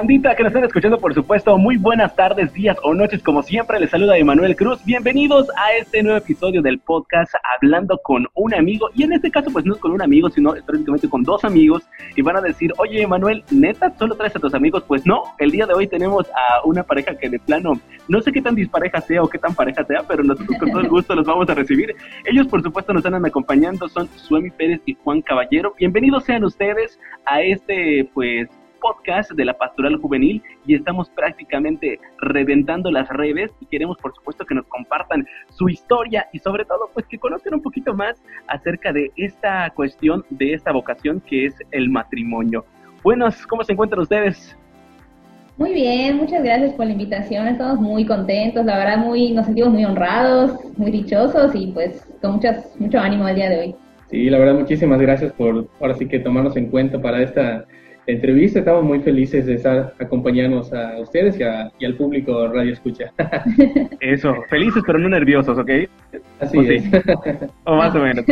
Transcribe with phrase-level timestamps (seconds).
[0.00, 3.78] Bandita que nos están escuchando, por supuesto, muy buenas tardes, días o noches, como siempre,
[3.78, 4.82] les saluda Emanuel Cruz.
[4.86, 8.88] Bienvenidos a este nuevo episodio del podcast Hablando con un amigo.
[8.94, 11.82] Y en este caso, pues no es con un amigo, sino prácticamente con dos amigos.
[12.16, 14.84] Y van a decir, oye, Emanuel, neta, solo traes a tus amigos.
[14.88, 17.74] Pues no, el día de hoy tenemos a una pareja que de plano,
[18.08, 20.80] no sé qué tan dispareja sea o qué tan pareja sea, pero nosotros con todo
[20.80, 21.94] el gusto los vamos a recibir.
[22.24, 25.74] Ellos, por supuesto, nos están acompañando, son Suemi Pérez y Juan Caballero.
[25.78, 28.48] Bienvenidos sean ustedes a este, pues,
[28.80, 34.44] podcast de la Pastoral Juvenil y estamos prácticamente reventando las redes y queremos por supuesto
[34.44, 38.92] que nos compartan su historia y sobre todo pues que conozcan un poquito más acerca
[38.92, 42.64] de esta cuestión, de esta vocación que es el matrimonio.
[43.02, 44.56] Buenos, ¿cómo se encuentran ustedes?
[45.56, 47.46] Muy bien, muchas gracias por la invitación.
[47.46, 52.36] Estamos muy contentos, la verdad muy, nos sentimos muy honrados, muy dichosos y pues con
[52.36, 53.74] muchas, mucho ánimo el día de hoy.
[54.10, 57.66] Sí, la verdad muchísimas gracias por ahora sí que tomarnos en cuenta para esta
[58.10, 58.58] entrevista.
[58.58, 63.12] Estamos muy felices de estar acompañándonos a ustedes y, al público Radio Escucha.
[64.00, 65.70] Eso, felices pero no nerviosos, ¿ok?
[66.40, 66.84] Así es.
[67.64, 68.24] o más o menos.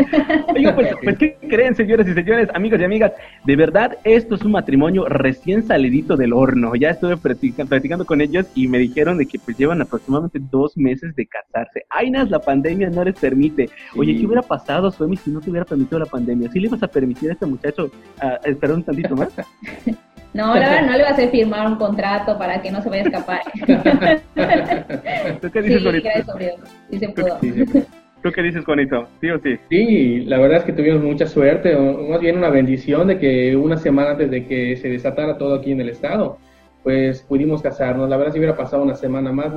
[0.54, 3.12] Oiga, pues, pues, ¿qué creen, señores y señores, amigos y amigas?
[3.44, 6.74] De verdad, esto es un matrimonio recién salidito del horno.
[6.74, 11.14] Ya estuve platicando, con ellos y me dijeron de que pues llevan aproximadamente dos meses
[11.14, 11.84] de casarse.
[11.90, 13.68] Ay, la pandemia no les permite.
[13.96, 16.50] Oye, ¿qué hubiera pasado, Suemi, si no te hubiera permitido la pandemia?
[16.50, 17.90] ¿Sí le ibas a permitir a este muchacho
[18.20, 19.28] a esperar un tantito más?
[20.34, 22.90] No, la verdad no le va a hacer firmar un contrato para que no se
[22.90, 23.40] vaya a escapar.
[25.40, 27.06] ¿Tú qué dices, sí, Sí,
[28.22, 29.08] ¿Tú qué dices, Juanito?
[29.20, 29.58] ¿Sí o sí?
[29.68, 33.56] Sí, la verdad es que tuvimos mucha suerte, o más bien una bendición de que
[33.56, 36.38] una semana antes de que se desatara todo aquí en el estado,
[36.82, 38.08] pues pudimos casarnos.
[38.08, 39.52] La verdad, si hubiera pasado una semana más,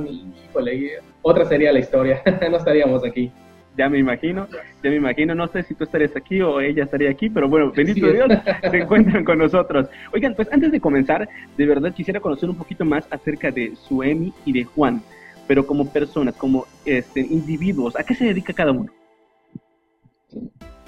[0.48, 3.30] híjole, otra sería la historia, no estaríamos aquí
[3.76, 4.48] ya me imagino,
[4.82, 7.72] ya me imagino, no sé si tú estarías aquí o ella estaría aquí, pero bueno,
[7.74, 8.28] bendito Dios,
[8.70, 9.88] se encuentran con nosotros.
[10.12, 14.32] Oigan, pues antes de comenzar, de verdad quisiera conocer un poquito más acerca de Suemi
[14.44, 15.02] y de Juan,
[15.46, 18.90] pero como personas, como este, individuos, ¿a qué se dedica cada uno?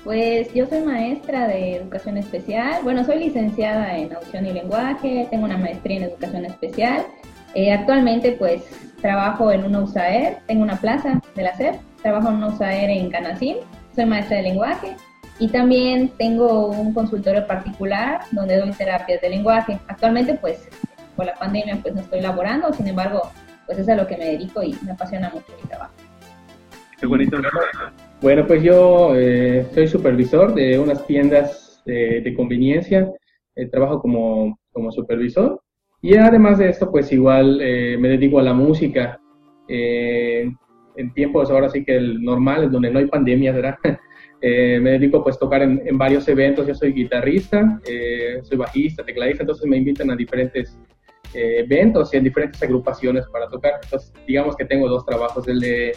[0.05, 5.47] Pues yo soy maestra de educación especial, bueno, soy licenciada en audición y lenguaje, tengo
[5.47, 7.07] una maestría en educación especial,
[7.55, 8.63] eh, actualmente pues
[9.01, 13.57] trabajo en una USAER, tengo una plaza de la SEP trabajo en USAER en Canacín,
[13.95, 14.95] soy maestra de lenguaje
[15.39, 19.81] y también tengo un consultorio particular donde doy terapias de lenguaje.
[19.89, 20.69] Actualmente, pues,
[21.17, 23.23] por la pandemia, pues no estoy laborando, sin embargo,
[23.65, 25.95] pues es a lo que me dedico y me apasiona mucho mi trabajo.
[27.01, 27.39] Qué bonito.
[28.21, 33.11] Bueno, pues yo eh, soy supervisor de unas tiendas de, conveniencia,
[33.57, 35.59] eh, trabajo como, como supervisor
[36.03, 39.19] y además de esto, pues igual eh, me dedico a la música.
[40.97, 43.77] En tiempos ahora sí que el normal, donde no hay pandemia, ¿verdad?
[44.47, 49.03] Eh, me dedico pues a tocar en, varios eventos, yo soy guitarrista, eh, soy bajista,
[49.03, 50.79] tecladista, entonces me invitan a diferentes
[51.33, 53.81] eh, eventos y en diferentes agrupaciones para tocar.
[53.83, 55.97] Entonces digamos que tengo dos trabajos, el de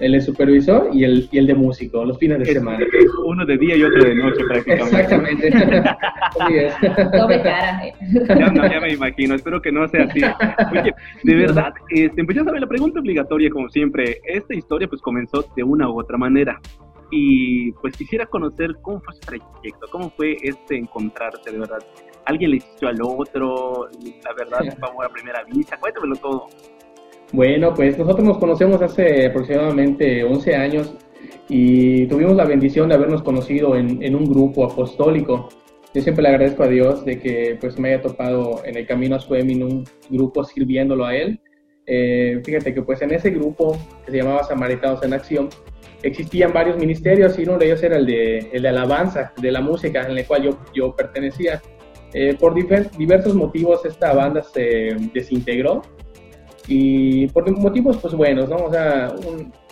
[0.00, 2.84] el de supervisor y el, y el de músico, los fines de semana.
[3.24, 5.48] Uno de día y otro de noche prácticamente.
[5.48, 5.50] Exactamente.
[7.42, 7.82] cara.
[8.28, 10.20] Ya, ya, me imagino, espero que no sea así.
[10.72, 15.02] Oye, de verdad, este, pues ya saben, la pregunta obligatoria, como siempre, esta historia pues
[15.02, 16.58] comenzó de una u otra manera.
[17.10, 21.80] Y pues quisiera conocer cómo fue ese trayecto, cómo fue este encontrarse, de verdad.
[22.24, 23.88] ¿Alguien le hizo al otro?
[24.24, 25.76] La verdad, fue a primera vista.
[25.78, 26.46] Cuéntamelo todo.
[27.32, 30.94] Bueno, pues nosotros nos conocemos hace aproximadamente 11 años
[31.48, 35.48] y tuvimos la bendición de habernos conocido en, un grupo apostólico.
[35.94, 39.14] Yo siempre le agradezco a Dios de que pues me haya topado en el camino
[39.14, 41.40] a Suemi en un grupo sirviéndolo a Él.
[41.86, 45.48] Eh, fíjate que pues en ese grupo que se llamaba Samaritanos en Acción
[46.02, 49.60] existían varios ministerios y uno de ellos era el de, el de alabanza, de la
[49.60, 51.62] música, en el cual yo, yo pertenecía.
[52.12, 55.82] Eh, por diversos motivos esta banda se desintegró
[56.72, 58.56] y por motivos pues buenos, ¿no?
[58.58, 59.12] O sea,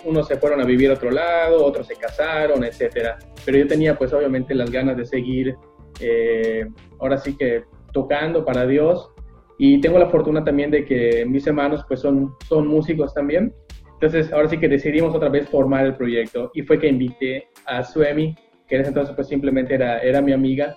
[0.04, 3.16] unos se fueron a vivir a otro lado, otros se casaron, etcétera.
[3.46, 5.54] Pero yo tenía pues obviamente las ganas de seguir,
[6.00, 6.66] eh,
[6.98, 7.62] ahora sí que
[7.92, 9.12] tocando para Dios.
[9.60, 13.54] Y tengo la fortuna también de que mis hermanos pues son, son músicos también.
[13.92, 17.84] Entonces ahora sí que decidimos otra vez formar el proyecto y fue que invité a
[17.84, 18.34] Suemi,
[18.66, 20.76] que en ese entonces pues simplemente era, era mi amiga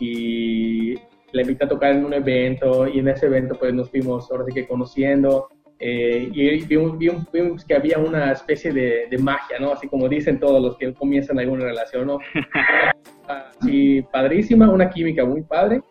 [0.00, 0.96] y
[1.30, 4.46] la invité a tocar en un evento y en ese evento pues nos fuimos ahora
[4.48, 5.46] sí que conociendo
[5.80, 9.72] eh, y vimos, vimos, que había una especie de, magia, ¿no?
[9.72, 12.18] Así como dicen todos los que comienzan alguna relación, ¿no?
[13.62, 15.82] Sí, padrísima, una química muy padre.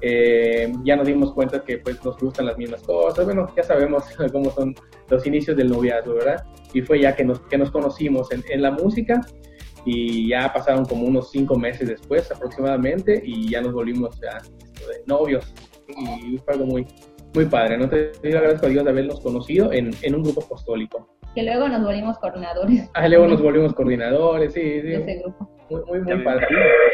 [0.00, 4.04] Eh, ya nos dimos cuenta que pues nos gustan las mismas cosas, bueno, ya sabemos
[4.32, 4.74] cómo son
[5.08, 6.44] los inicios del noviazgo, ¿verdad?
[6.72, 9.20] Y fue ya que nos, que nos conocimos en, en la música
[9.84, 14.38] y ya pasaron como unos cinco meses después aproximadamente y ya nos volvimos ya,
[15.06, 15.52] novios
[15.88, 16.86] y fue algo muy,
[17.34, 17.88] muy padre, ¿no?
[17.88, 21.08] Te, te agradezco a Dios de habernos conocido en, en un grupo apostólico.
[21.34, 22.88] Que luego nos volvimos coordinadores.
[22.94, 24.80] Ah, luego nos volvimos coordinadores, sí, sí.
[24.82, 25.50] De ese grupo.
[25.70, 26.46] Muy, muy, muy padre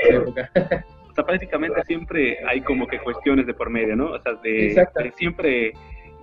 [0.02, 0.50] esa época.
[1.10, 4.12] O sea, prácticamente siempre hay como que cuestiones de por medio, ¿no?
[4.12, 5.02] O sea, de, Exacto.
[5.02, 5.72] de siempre,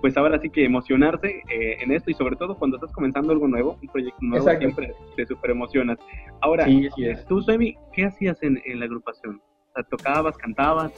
[0.00, 3.46] pues ahora sí que emocionarse eh, en esto y sobre todo cuando estás comenzando algo
[3.46, 4.60] nuevo, un proyecto nuevo, Exacto.
[4.64, 5.98] siempre te super emocionas.
[6.40, 7.22] Ahora, Sí, es.
[7.26, 9.42] tú, Suemi, ¿qué hacías en, en la agrupación?
[9.42, 10.90] O sea, ¿tocabas, cantabas?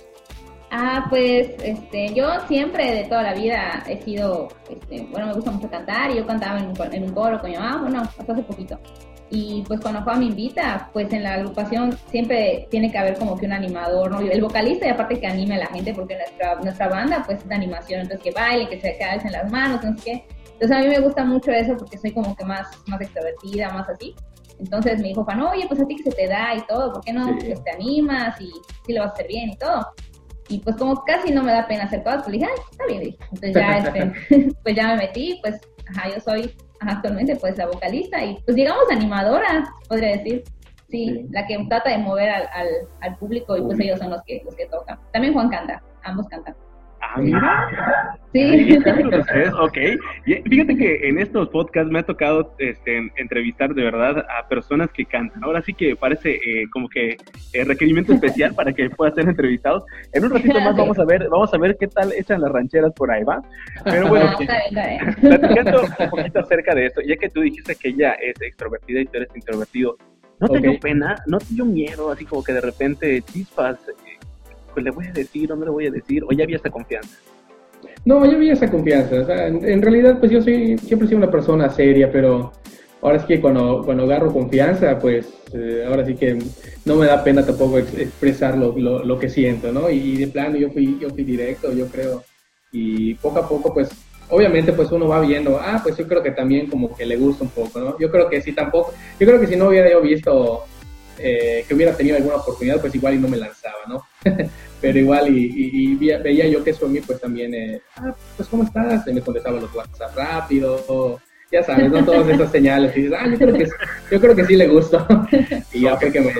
[0.70, 5.50] Ah, pues este, yo siempre de toda la vida he sido, este, bueno, me gusta
[5.50, 8.32] mucho cantar y yo cantaba en un, en un coro con mi mamá, bueno, hasta
[8.32, 8.78] hace poquito.
[9.32, 13.37] Y pues cuando Juan me invita, pues en la agrupación siempre tiene que haber como
[13.37, 14.20] que un animador, ¿no?
[14.20, 17.49] El vocalista y aparte que anime a la gente, porque nuestra, nuestra banda pues es
[17.49, 20.25] de animación, entonces que baile, que se en las manos, no sé qué.
[20.52, 23.88] Entonces a mí me gusta mucho eso porque soy como que más, más extrovertida, más
[23.88, 24.14] así.
[24.58, 27.02] Entonces me dijo Juan, oye, pues a ti que se te da y todo, ¿por
[27.02, 27.34] qué no Sí.
[27.46, 28.50] pues, te animas y
[28.84, 29.87] sí lo vas a hacer bien y todo?
[30.50, 33.17] Y pues como casi no me da pena hacer cosas, pues dije, ay, está bien.
[33.32, 37.67] Entonces ya, este, pues ya me metí, pues, ajá, yo soy ajá, actualmente pues la
[37.67, 40.44] vocalista y pues digamos animadora, podría decir.
[40.88, 41.26] Sí, Sí.
[41.31, 42.67] la que trata de mover al, al,
[43.00, 44.99] al público y pues ellos son los que, los que tocan.
[45.12, 46.56] También Juan canta, ambos cantan.
[47.12, 48.16] Ah, mira.
[48.32, 49.76] Sí, tres, ok.
[50.48, 55.04] Fíjate que en estos podcasts me ha tocado este, entrevistar de verdad a personas que
[55.04, 55.42] cantan.
[55.42, 57.16] Ahora sí que parece eh, como que
[57.52, 59.82] eh, requerimiento especial para que puedan ser entrevistados.
[60.12, 62.92] En un ratito más vamos a ver, vamos a ver qué tal echan las rancheras
[62.94, 63.42] por ahí, ¿va?
[63.84, 65.38] Pero bueno, está bien, está bien.
[65.38, 69.06] platicando un poquito acerca de esto, ya que tú dijiste que ella es extrovertida y
[69.06, 69.96] tú eres introvertido,
[70.38, 70.62] ¿no te Ok.
[70.62, 71.16] dio pena?
[71.26, 72.12] ¿No te dio miedo?
[72.12, 74.09] Así como que de repente chispas, eh,
[74.72, 76.70] pues le voy a decir o no le voy a decir, o ya había esa
[76.70, 77.19] confianza.
[78.05, 79.46] No, yo vi esa confianza.
[79.46, 82.52] En, realidad, pues yo soy, siempre he sido una persona seria, pero
[83.02, 86.38] ahora es que cuando, cuando agarro confianza, pues eh, ahora sí que
[86.84, 89.90] no me da pena tampoco ex- expresar lo, lo, lo que siento, ¿no?
[89.90, 92.23] Y, de plano yo fui, yo fui directo, yo creo.
[92.73, 93.90] Y poco a poco, pues,
[94.31, 97.44] obviamente, pues uno va viendo, ah, pues yo creo que también como que le gusta
[97.44, 97.99] un poco, ¿no?
[97.99, 100.64] Yo creo que si tampoco, yo creo que si no hubiera yo visto
[101.22, 104.05] eh, que hubiera tenido alguna oportunidad, pues igual y no me lanzaba, ¿no?
[104.81, 108.49] Pero igual y, y- veía yo que eso a mí pues también, eh, ah, pues
[108.49, 109.06] ¿cómo estás?
[109.06, 111.20] Y me contestaba los WhatsApp rápido,
[111.52, 112.05] ya sabes, ¿no?
[112.05, 112.96] Todas esas señales.
[112.96, 113.69] Y dices, ah, yo creo que,
[114.11, 115.06] yo creo que sí le gustó.
[115.72, 116.32] y ya fue que me,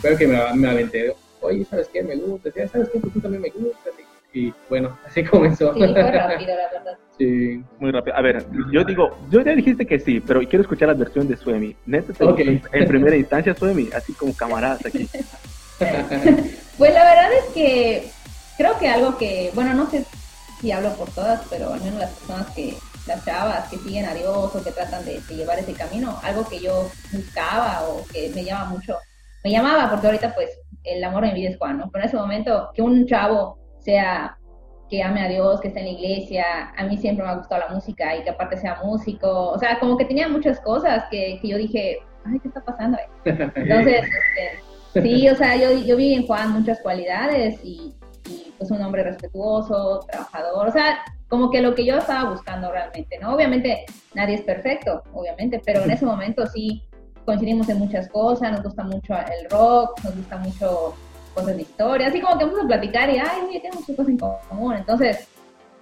[0.00, 2.02] fue que me, me aventé, oye, ¿sabes qué?
[2.02, 3.92] Me gusta, sabes qué, pues tú también me gustas.
[4.32, 5.72] Y, bueno, así comenzó.
[5.74, 6.98] Sí, fue rápido, la verdad.
[7.20, 7.62] Sí.
[7.78, 8.16] Muy rápido.
[8.16, 11.36] A ver, yo digo, yo ya dijiste que sí, pero quiero escuchar la versión de
[11.36, 11.76] Suemi.
[11.84, 12.38] Neta, te Ok.
[12.38, 15.06] gustó en primera instancia Suemi, así como camaradas aquí.
[16.78, 18.10] Pues la verdad es que
[18.56, 20.06] creo que algo que, bueno, no sé
[20.60, 22.74] si hablo por todas, pero al menos las personas que,
[23.06, 26.46] las chavas que siguen a Dios o que tratan de, de llevar ese camino, algo
[26.48, 28.96] que yo buscaba o que me llama mucho,
[29.44, 30.50] me llamaba porque ahorita pues
[30.84, 31.90] el amor de mi vida es Juan, ¿no?
[31.90, 34.36] Pero en ese momento que un chavo sea
[34.90, 36.44] que ame a Dios, que esté en la iglesia,
[36.76, 39.78] a mí siempre me ha gustado la música y que aparte sea músico, o sea,
[39.78, 42.98] como que tenía muchas cosas que, que yo dije, ay, ¿qué está pasando?
[42.98, 43.04] ahí?
[43.54, 47.94] Entonces, este, sí, o sea, yo, yo vi en Juan muchas cualidades y,
[48.28, 52.72] y, pues un hombre respetuoso, trabajador, o sea, como que lo que yo estaba buscando
[52.72, 53.34] realmente, ¿no?
[53.34, 53.84] Obviamente
[54.14, 56.82] nadie es perfecto, obviamente, pero en ese momento sí
[57.24, 60.94] coincidimos en muchas cosas, nos gusta mucho el rock, nos gusta mucho
[61.30, 64.10] cosas de historia, así como que vamos a platicar y, ay, oye, tenemos muchas cosas
[64.10, 65.28] en común, entonces,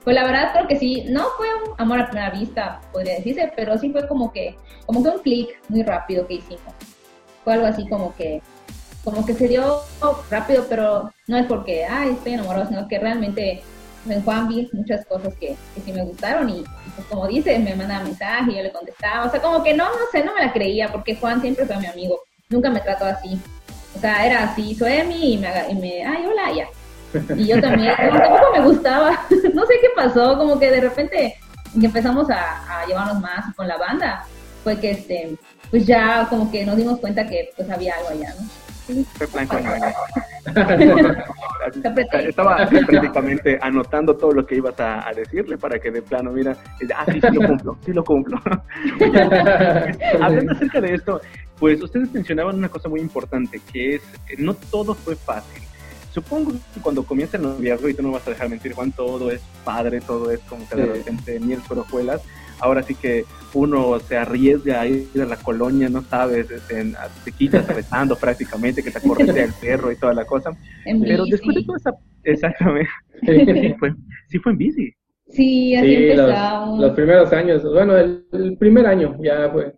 [0.04, 3.52] pues la verdad creo que sí, no fue un amor a primera vista, podría decirse,
[3.56, 6.72] pero sí fue como que, como que un clic muy rápido que hicimos.
[7.44, 8.40] Fue algo así como que,
[9.04, 9.80] como que se dio
[10.30, 13.62] rápido, pero no es porque, ay, estoy enamorado, sino que realmente
[14.08, 16.64] en Juan vi muchas cosas que, que sí me gustaron y,
[16.94, 19.84] pues como dice, me mandaba mensaje y yo le contestaba, o sea, como que no,
[19.84, 23.04] no sé, no me la creía, porque Juan siempre fue mi amigo, nunca me trató
[23.04, 23.38] así.
[23.96, 27.34] O sea, era así, Soemi, y me, y me ay, hola, ya.
[27.36, 29.10] Y yo también, tampoco me gustaba,
[29.54, 31.36] no sé qué pasó, como que de repente
[31.74, 34.26] empezamos a, a llevarnos más con la banda,
[34.62, 35.36] fue que este,
[35.70, 38.46] pues ya como que nos dimos cuenta que pues había algo allá, ¿no?
[38.88, 39.48] Fue.
[42.28, 46.56] Estaba prácticamente anotando todo lo que ibas a, a decirle para que de plano, mira,
[46.96, 48.40] ah, sí, sí lo cumplo, sí lo cumplo.
[50.22, 51.20] Hablando acerca de esto,
[51.58, 55.62] pues ustedes mencionaban una cosa muy importante, que es, eh, no todo fue fácil.
[56.12, 59.30] Supongo que cuando comienza el noviazgo, y tú no vas a dejar mentir, Juan, todo
[59.30, 62.22] es padre, todo es como que de repente miel sobre hojuelas.
[62.60, 66.94] Ahora sí que uno se arriesga a ir a la colonia, no sabes, este, en-
[67.24, 70.50] te quitas rezando prácticamente, que te corretea el perro y toda la cosa.
[70.86, 71.30] En Pero bici.
[71.32, 71.92] después de toda esa...
[72.24, 72.90] Exactamente.
[73.26, 73.94] Sí fue,
[74.28, 74.92] sí fue en bici.
[75.28, 79.74] Sí, así Sí, los, primeros años, bueno, el, el primer año ya fue,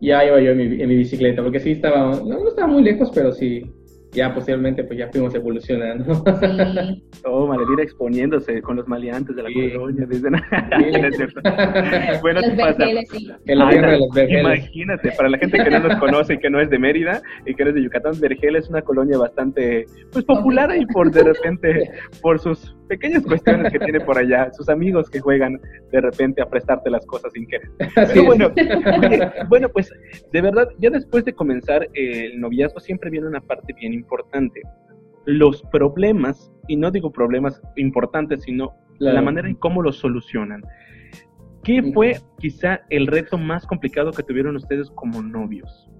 [0.00, 2.82] ya iba yo en mi, en mi bicicleta, porque sí estaba, no, no estaba muy
[2.82, 3.62] lejos, pero sí,
[4.12, 6.14] ya posteriormente pues ya fuimos evolucionando.
[6.14, 7.04] Sí.
[7.24, 10.06] oh, Maledira exponiéndose con los maleantes de la colonia.
[10.06, 10.30] Desde...
[12.22, 12.86] bueno, los pasa?
[13.10, 13.30] Sí.
[13.46, 17.54] Imagínate, para la gente que no nos conoce y que no es de Mérida y
[17.54, 21.24] que no es de Yucatán, Vergel es una colonia bastante pues popular y por de
[21.24, 21.90] repente
[22.20, 25.60] por sus pequeñas cuestiones que tiene por allá, sus amigos que juegan
[25.92, 27.70] de repente a prestarte las cosas sin querer.
[27.94, 28.52] Pero bueno,
[29.48, 29.92] bueno, pues
[30.32, 34.60] de verdad, ya después de comenzar el noviazgo siempre viene una parte bien importante.
[35.26, 40.62] Los problemas, y no digo problemas importantes, sino la manera en cómo los solucionan.
[41.62, 45.90] ¿Qué fue quizá el reto más complicado que tuvieron ustedes como novios?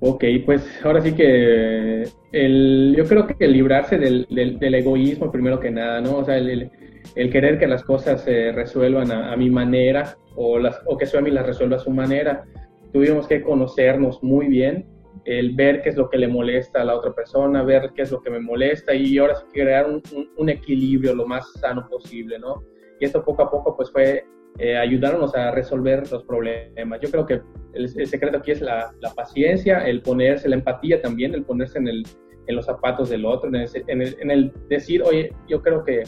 [0.00, 5.70] Ok, pues ahora sí que el, yo creo que librarse del, del, egoísmo primero que
[5.70, 6.18] nada, ¿no?
[6.18, 6.70] O sea, el,
[7.14, 11.30] el querer que las cosas se resuelvan a, mi manera o, las, o que Suami
[11.30, 12.44] las resuelva a su manera.
[12.92, 14.86] Tuvimos que conocernos muy bien,
[15.24, 18.10] el ver qué es lo que le molesta a la otra persona, ver qué es
[18.10, 22.62] lo que me molesta y ahora sí crear un, equilibrio lo más sano posible, ¿no?
[22.98, 24.24] Y esto poco a poco pues fue
[24.58, 27.00] eh, ayudarnos a resolver los problemas.
[27.00, 27.40] Yo creo que
[27.74, 32.02] el, secreto aquí es la, paciencia, el ponerse, la empatía también, el ponerse en,
[32.48, 36.02] los zapatos del otro, en el, decir, oye, yo creo que,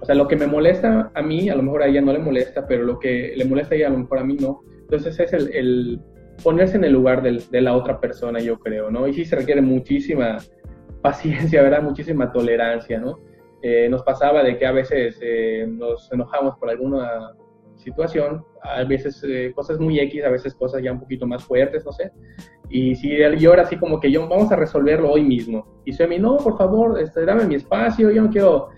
[0.00, 2.18] o sea, lo que me molesta a mí, a lo mejor a ella no le
[2.18, 4.62] molesta, pero lo que le molesta a ella, a lo mejor a mí no.
[4.80, 6.00] Entonces es el, el
[6.42, 9.06] ponerse en el lugar del, de la otra persona, yo creo, ¿no?
[9.06, 10.38] Y sí se requiere muchísima
[11.02, 11.82] paciencia, ¿verdad?
[11.82, 13.18] Muchísima tolerancia, ¿no?
[13.62, 17.32] Eh, nos pasaba de que a veces eh, nos enojamos por alguna
[17.74, 21.84] situación, a veces eh, cosas muy X, a veces cosas ya un poquito más fuertes,
[21.84, 22.12] no sé.
[22.68, 25.66] Y si yo ahora así como que yo, vamos a resolverlo hoy mismo.
[25.84, 28.68] Y mí no, por favor, este, dame mi espacio, yo no quiero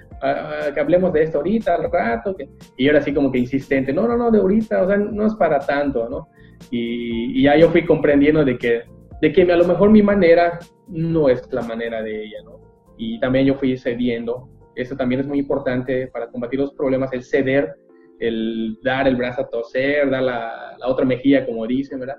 [0.74, 2.34] que hablemos de esto ahorita, al rato.
[2.76, 5.26] Y yo era así como que insistente, no, no, no, de ahorita, o sea, no
[5.26, 6.28] es para tanto, ¿no?
[6.70, 8.82] Y, ya yo fui comprendiendo de que,
[9.20, 12.60] de que a lo mejor mi manera no es la manera de ella, ¿no?
[12.96, 14.48] Y también yo fui cediendo.
[14.74, 17.74] Eso también es muy importante para combatir los problemas, el ceder
[18.18, 22.18] el dar el brazo a toser, dar la, otra mejilla, como dicen, ¿verdad?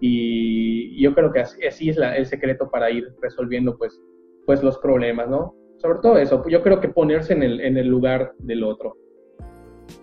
[0.00, 3.98] Y yo creo que así, es el secreto para ir resolviendo, pues,
[4.44, 5.54] pues, los problemas, ¿no?
[5.78, 8.96] Sobre todo eso, yo creo que ponerse en el, en el lugar del otro.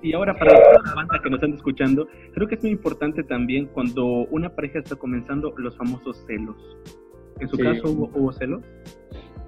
[0.03, 3.67] Y ahora para la banda que nos están escuchando, creo que es muy importante también
[3.67, 6.57] cuando una pareja está comenzando los famosos celos.
[7.39, 8.61] ¿En su caso hubo, hubo celos?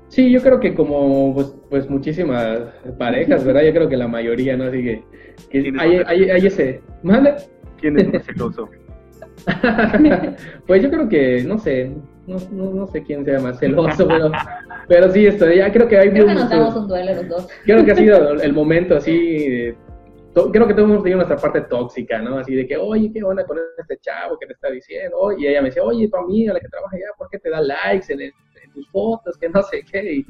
[0.07, 2.59] Sí, yo creo que como pues, pues muchísimas
[2.97, 3.63] parejas, ¿verdad?
[3.63, 4.63] Yo creo que la mayoría, ¿no?
[4.63, 6.81] Así que, hay, hay, ese...
[7.81, 8.69] ¿Quién es más celoso?
[10.65, 11.91] pues yo creo que, no sé,
[12.27, 12.37] no,
[12.71, 14.31] no, sé quién sea más celoso, pero,
[14.87, 16.09] pero sí, esto, ya creo que hay...
[16.11, 17.47] Creo que nos damos un duelo los dos.
[17.65, 19.75] Creo que ha sido el momento así...
[20.51, 22.39] creo que todos hemos tenido nuestra parte tóxica, ¿no?
[22.39, 25.31] Así de que, oye, ¿qué onda con este chavo que te está diciendo?
[25.37, 27.61] Y ella me decía, oye, tu amiga, la que trabaja allá, ¿por qué te da
[27.61, 28.31] likes en
[28.75, 30.23] tus fotos, que no sé qué.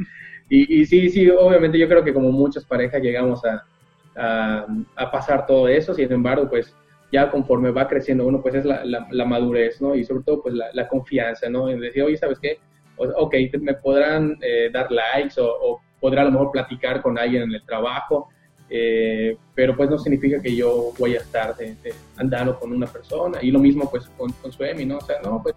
[0.48, 3.66] Y, sí, sí, obviamente yo creo que como muchas parejas llegamos a,
[4.96, 6.74] a, pasar todo eso, sin embargo, pues
[7.12, 9.96] ya conforme va creciendo uno, pues es la, la, madurez, ¿no?
[9.96, 11.68] Y sobre todo, pues la, confianza, ¿no?
[11.70, 12.60] En decir, oye, ¿sabes qué?
[12.98, 17.44] Ok, me podrán eh, dar likes o, o, podrá a lo mejor platicar con alguien
[17.44, 18.30] en el trabajo,
[18.70, 21.56] eh, pero pues no significa que yo voy a estar
[22.18, 23.40] andando con una persona.
[23.42, 24.98] Y lo mismo pues con, con su Emi, ¿no?
[24.98, 25.56] O sea, no, pues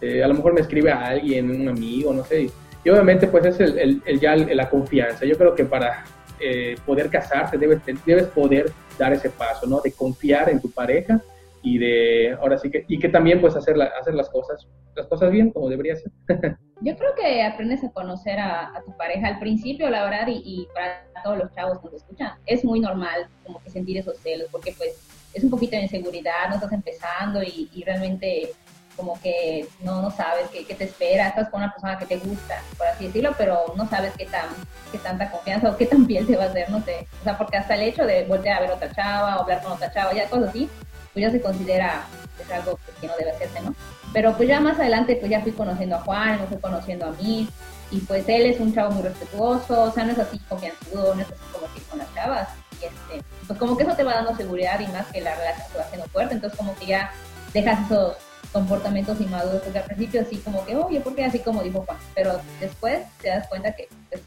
[0.00, 2.50] eh, a lo mejor me escribe a alguien, un amigo, no sé.
[2.84, 5.24] Y obviamente pues es el, el, ya la confianza.
[5.24, 6.04] Yo creo que para
[6.40, 9.80] eh, poder casarte debes, debes poder dar ese paso, ¿no?
[9.80, 11.20] De confiar en tu pareja
[11.62, 15.30] y de, ahora sí que, y que también pues hacer, hacer las cosas, las cosas
[15.30, 16.10] bien como debería ser.
[16.80, 20.68] Yo creo que aprendes a conocer a, tu pareja al principio, la verdad, y, y,
[20.74, 24.48] para todos los chavos que nos escuchan, es muy normal como que sentir esos celos,
[24.50, 24.98] porque pues
[25.32, 28.50] es un poquito de inseguridad, no estás empezando y, y realmente
[28.96, 32.18] como que no, no sabes qué, qué, te espera, estás con una persona que te
[32.18, 34.46] gusta, por así decirlo, pero no sabes qué, tan,
[34.90, 37.06] qué tanta confianza o qué tan piel te va a hacer, no sé.
[37.20, 39.72] O sea, porque hasta el hecho de voltear a ver otra chava o hablar con
[39.72, 40.68] otra chava, ya cosas así,
[41.12, 42.06] pues ya se considera
[42.40, 43.74] es algo que no debe hacerse, ¿no?
[44.12, 47.12] Pero pues ya más adelante pues ya fui conociendo a Juan, me fui conociendo a
[47.12, 47.48] mí,
[47.90, 51.20] y pues él es un chavo muy respetuoso, o sea, no es así confianzudo, no
[51.20, 52.48] es así como que con las chavas,
[52.80, 55.66] y este, pues como que eso te va dando seguridad y más que la relación
[55.70, 57.12] se va haciendo fuerte, entonces como que ya
[57.52, 58.16] dejas esos
[58.52, 61.98] comportamientos inmaduros, porque al principio así como que, oye, ¿por qué así como dijo Juan?
[62.14, 64.22] Pero después te das cuenta que pues,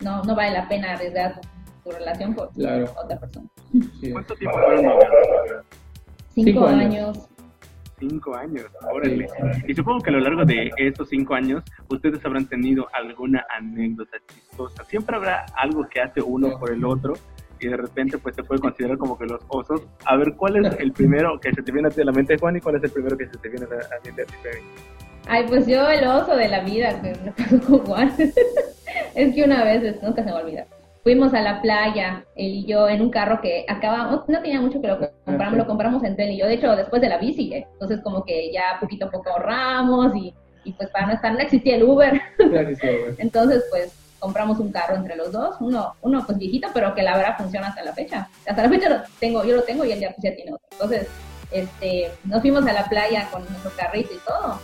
[0.00, 1.40] no, no vale la pena arriesgar
[1.84, 3.46] tu, relación por otra persona.
[4.12, 4.86] ¿Cuánto tiempo fueron
[6.34, 7.28] Cinco, años.
[7.98, 9.28] Cinco años, órale.
[9.68, 14.16] Y supongo que a lo largo de esos cinco años ustedes habrán tenido alguna anécdota
[14.26, 14.84] chistosa.
[14.84, 17.14] Siempre habrá algo que hace uno por el otro
[17.60, 19.82] y de repente pues se puede considerar como que los osos.
[20.04, 22.36] A ver, ¿cuál es el primero que se te viene a ti a la mente,
[22.38, 24.34] Juan, y cuál es el primero que se te viene a la mente a ti,
[25.28, 28.12] Ay, pues yo el oso de la vida que me pasó con Juan.
[29.14, 30.66] es que una vez, nunca se me olvida.
[31.02, 34.80] Fuimos a la playa, él y yo, en un carro que acabamos, no tenía mucho
[34.80, 37.52] que lo compramos, lo compramos entre él y yo, de hecho, después de la bici,
[37.52, 37.66] ¿eh?
[37.72, 40.32] entonces como que ya poquito a poco ahorramos y,
[40.62, 42.20] y pues para no estar, no existía el Uber.
[43.18, 47.16] entonces, pues compramos un carro entre los dos, uno, uno pues viejito, pero que la
[47.16, 48.28] verdad funciona hasta la fecha.
[48.46, 50.68] Hasta la fecha lo tengo, yo lo tengo y él ya, pues, ya tiene otro.
[50.70, 51.08] Entonces,
[51.50, 54.60] este, nos fuimos a la playa con nuestro carrito y todo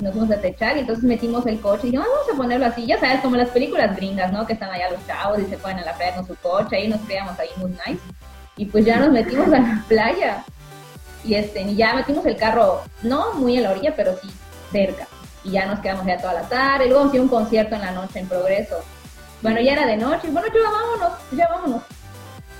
[0.00, 2.86] nos fuimos a techar y entonces metimos el coche y dijimos, vamos a ponerlo así,
[2.86, 4.46] ya sabes, como las películas gringas, ¿no?
[4.46, 6.88] Que están allá los chavos y se ponen a la playa con su coche y
[6.88, 8.02] nos creamos ahí muy nice.
[8.56, 10.44] Y pues ya nos metimos a la playa
[11.24, 14.28] y este, y ya metimos el carro, no muy en la orilla, pero sí
[14.70, 15.06] cerca.
[15.44, 17.92] Y ya nos quedamos ya toda la tarde, y luego hicimos un concierto en la
[17.92, 18.76] noche en Progreso.
[19.42, 21.82] Bueno, ya era de noche, y bueno, ya vámonos, ya vámonos.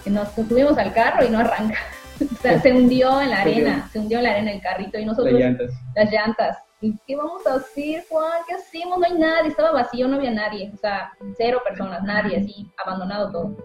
[0.04, 1.78] Y nos subimos al carro y no arranca.
[2.20, 5.04] o sea, se hundió en la arena, se hundió en la arena el carrito y
[5.04, 5.32] nosotros...
[5.32, 5.70] Las llantas.
[5.94, 8.42] Las llantas ¿Y qué vamos a hacer, Juan?
[8.46, 8.98] ¿Qué hacemos?
[8.98, 13.32] No hay nadie, estaba vacío, no había nadie, o sea, cero personas, nadie, así, abandonado
[13.32, 13.56] todo.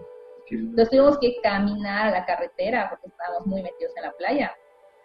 [0.50, 4.52] Entonces tuvimos que caminar a la carretera porque estábamos muy metidos en la playa.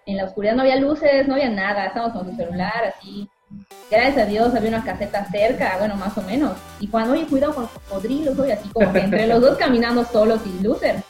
[0.08, 3.30] En la oscuridad no había luces, no había nada, estábamos con su celular, así.
[3.92, 6.58] Gracias a Dios había una caseta cerca, bueno, más o menos.
[6.80, 10.04] Y cuando, oye, cuidado con los cocodrilos, oye, así como que entre los dos caminando
[10.04, 11.04] solos sin luces.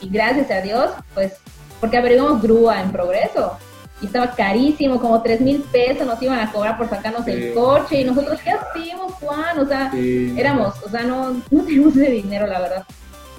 [0.00, 1.38] Y gracias a Dios, pues,
[1.80, 3.58] porque averiguamos grúa en progreso
[4.00, 8.00] y estaba carísimo, como tres mil pesos nos iban a cobrar por sacarnos el coche
[8.00, 9.58] y nosotros, ¿qué hacemos, Juan?
[9.58, 12.84] O sea, éramos, o sea, no, no teníamos ese dinero, la verdad.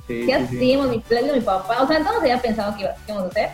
[0.08, 0.88] ¿Qué hacemos?
[0.88, 3.50] Mi, mi papá, o sea, todos habían pensado que íbamos a hacer.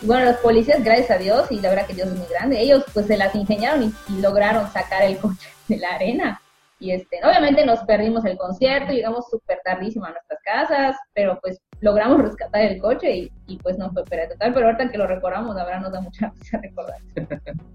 [0.00, 2.60] Y bueno, los policías, gracias a Dios, y la verdad que Dios es muy grande,
[2.60, 6.40] ellos pues se las ingeniaron y, y lograron sacar el coche de la arena.
[6.78, 11.60] Y este, obviamente nos perdimos el concierto, llegamos súper tardísimo a nuestras casas, pero pues
[11.82, 15.54] logramos rescatar el coche y, pues no fue pérdida total, pero ahorita que lo recordamos,
[15.54, 16.96] la verdad nos da mucha risa recordar.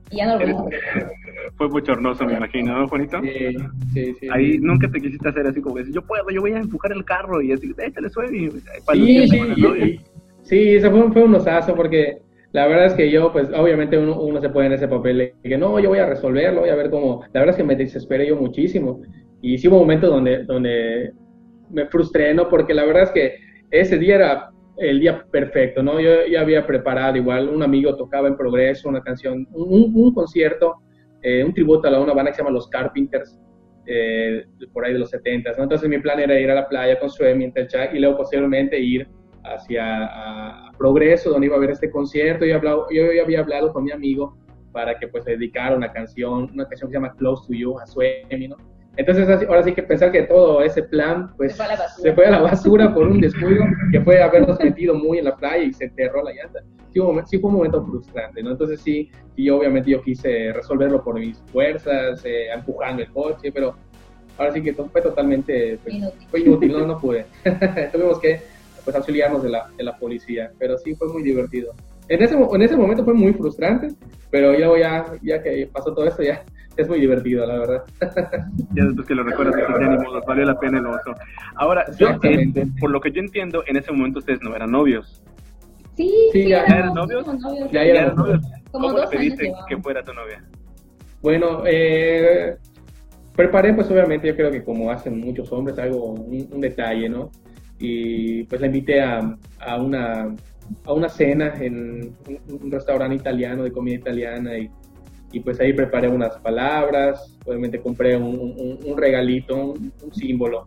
[0.09, 0.73] Y ya no lo vimos.
[1.57, 3.21] Fue bochornoso, me imagino, ¿no, Juanito?
[3.21, 3.55] Sí,
[3.93, 4.27] sí, sí.
[4.31, 7.03] Ahí nunca te quisiste hacer así como decir, yo puedo, yo voy a empujar el
[7.03, 8.29] carro y así, échale suave.
[8.29, 9.99] Sí, sí,
[10.43, 12.21] sí, eso fue, fue un osazo porque
[12.53, 15.35] la verdad es que yo, pues obviamente uno, uno se pone en ese papel de
[15.43, 17.23] que no, yo voy a resolverlo, voy a ver cómo.
[17.33, 19.01] La verdad es que me desesperé yo muchísimo.
[19.41, 21.11] Y sí hubo momentos donde, donde
[21.69, 22.47] me frustré, ¿no?
[22.49, 25.99] Porque la verdad es que ese día era el día perfecto, ¿no?
[25.99, 30.75] Yo ya había preparado igual, un amigo tocaba en progreso una canción, un, un concierto,
[31.21, 33.39] eh, un tributo a una banda que se llama Los Carpenters,
[33.85, 35.63] eh, por ahí de los 70, ¿no?
[35.63, 38.79] Entonces mi plan era ir a la playa con Suemi en chat y luego posteriormente
[38.79, 39.07] ir
[39.43, 42.45] hacia a, Progreso, donde iba a ver este concierto.
[42.45, 42.59] Yo,
[42.91, 44.37] yo ya había hablado con mi amigo
[44.71, 47.87] para que pues dedicara una canción, una canción que se llama Close to You a
[47.87, 48.57] Suemi, ¿no?
[48.97, 51.55] Entonces, ahora sí que pensar que todo ese plan, pues,
[52.01, 55.35] se fue a la basura, por un descuido, que fue habernos metido muy en la
[55.35, 56.61] playa y se enterró la llanta.
[56.91, 58.51] Sí, sí fue un momento frustrante, ¿no?
[58.51, 63.75] Entonces sí, y obviamente yo quise resolverlo por mis fuerzas, eh, empujando el coche, pero
[64.35, 66.27] ahora sí que fue totalmente, pues, inútil.
[66.31, 67.27] fue inútil, no, no pude.
[67.91, 68.41] Tuvimos que,
[68.83, 71.75] pues, auxiliarnos de la, de la policía, pero sí fue muy divertido.
[72.09, 73.89] En ese, en ese momento fue muy frustrante,
[74.31, 76.43] pero ya, ya que pasó todo esto, ya
[76.81, 77.83] es muy divertido, la verdad.
[78.73, 81.13] ya después que lo recuerdas, que ya ni modo, valió la pena el oso.
[81.55, 85.23] Ahora, eh, por lo que yo entiendo, en ese momento ustedes no eran novios.
[85.95, 87.25] Sí, sí, ya, eran novios.
[87.71, 88.41] Ya, eran novios.
[88.71, 90.43] ¿Cómo le pediste que fuera tu novia?
[91.21, 92.55] Bueno, eh,
[93.35, 97.31] preparé, pues obviamente, yo creo que como hacen muchos hombres, algo, un, detalle, ¿no?
[97.79, 100.35] Y pues la invité a, a una
[100.85, 102.15] a una cena en
[102.49, 104.69] un, restaurante italiano de comida italiana y
[105.31, 110.65] y pues ahí preparé unas palabras, obviamente compré un, un, regalito, un, símbolo,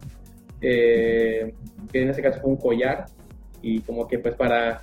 [0.61, 1.55] eh,
[1.91, 3.07] que en ese caso fue un collar,
[3.63, 4.83] y como que pues para,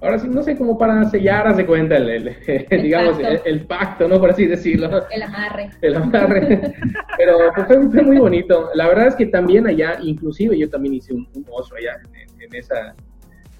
[0.00, 2.36] ahora sí, no sé, como para sellar, hace cuenta, el,
[2.70, 4.18] digamos, El, pacto, ¿no?
[4.18, 4.88] Por así decirlo.
[5.10, 5.70] El amarre.
[5.82, 6.72] El amarre.
[7.18, 8.70] Pero pues, fue, muy bonito.
[8.74, 12.00] La verdad es que también allá, inclusive yo también hice un, oso allá
[12.40, 12.94] en, esa,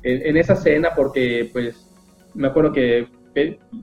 [0.03, 1.85] en esa cena, porque pues
[2.35, 3.07] me acuerdo que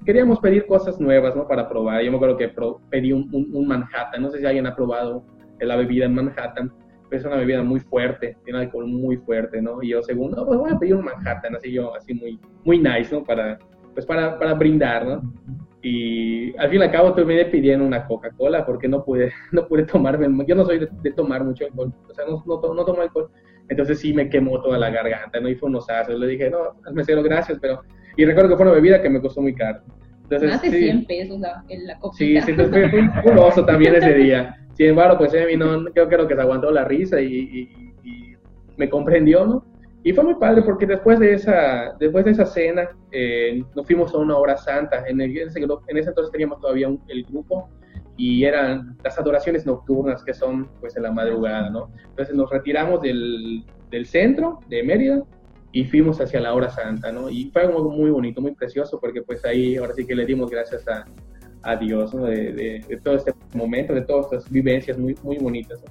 [0.06, 1.48] queríamos pedir cosas nuevas, ¿no?
[1.48, 2.02] Para probar.
[2.02, 2.52] Yo me acuerdo que
[2.90, 4.22] pedí un, Manhattan.
[4.22, 5.24] No sé si alguien ha probado
[5.60, 6.72] la bebida en Manhattan.
[7.10, 9.82] Pero es una bebida muy fuerte, tiene alcohol muy fuerte, ¿no?
[9.84, 12.80] Y yo, según, no, pues voy a pedir un Manhattan, así yo, así muy, muy
[12.80, 13.24] nice, ¿no?
[13.24, 13.60] Para,
[13.94, 15.22] pues para, para brindar, ¿no?
[15.84, 19.84] Y al fin y al cabo terminé pidiendo una Coca-Cola porque no pude, no pude
[19.84, 23.30] tomarme, yo no soy de, tomar mucho alcohol, o sea, no, no, no, tomo alcohol.
[23.70, 25.48] Entonces sí me quemó toda la garganta, ¿no?
[25.48, 26.20] Y fue unos asos.
[26.20, 27.82] Le dije, no, al mesero, gracias, pero
[28.16, 29.82] y recuerdo que fue una bebida que me costó muy caro.
[30.24, 32.90] Entonces, Más de 100 pesos la, la Sí, sí, entonces
[33.22, 34.58] fue, un oso también ese día.
[34.74, 37.70] Sin embargo, pues Emi no, creo, creo que se aguantó la risa y,
[38.04, 38.36] y,
[38.78, 39.66] me comprendió, ¿no?
[40.04, 44.14] Y fue muy padre porque después de esa, después de esa cena eh, nos fuimos
[44.14, 45.06] a una hora santa.
[45.08, 47.70] En, en, ese, en ese entonces teníamos todavía el grupo
[48.18, 51.90] y eran las adoraciones nocturnas que son pues en la madrugada, ¿no?
[52.10, 55.24] Entonces nos retiramos del, del centro de Mérida
[55.76, 57.30] y fuimos hacia la hora santa, ¿no?
[57.30, 60.50] Y fue algo muy bonito, muy precioso, porque pues ahí ahora sí que le dimos
[60.50, 61.04] gracias a,
[61.64, 62.28] a Dios, ¿no?
[62.28, 65.84] De, de, todo este momento, de todas estas vivencias muy, muy bonitas.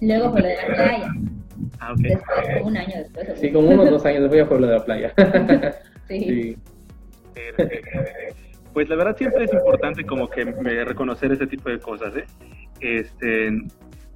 [0.00, 1.08] Luego fue lo de la playa.
[1.78, 2.10] Ah, okay.
[2.10, 3.38] Después, un año después.
[3.38, 5.14] Sí, como unos dos años después fue lo de la playa.
[6.08, 6.18] sí.
[6.18, 6.56] sí.
[8.72, 12.24] Pues la verdad siempre es importante como que reconocer ese tipo de cosas, ¿eh?
[12.80, 13.52] Este,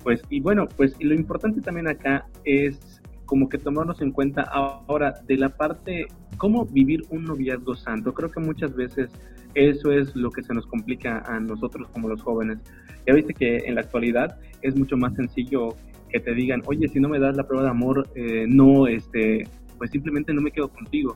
[0.02, 2.97] pues, y bueno, pues lo importante también acá es
[3.29, 6.07] como que tomarnos en cuenta ahora de la parte,
[6.38, 8.14] cómo vivir un noviazgo santo.
[8.14, 9.11] Creo que muchas veces
[9.55, 12.59] eso es lo que se nos complica a nosotros como los jóvenes.
[13.07, 15.77] Ya viste que en la actualidad es mucho más sencillo
[16.09, 19.47] que te digan, oye, si no me das la prueba de amor, eh, no, este,
[19.77, 21.14] pues simplemente no me quedo contigo.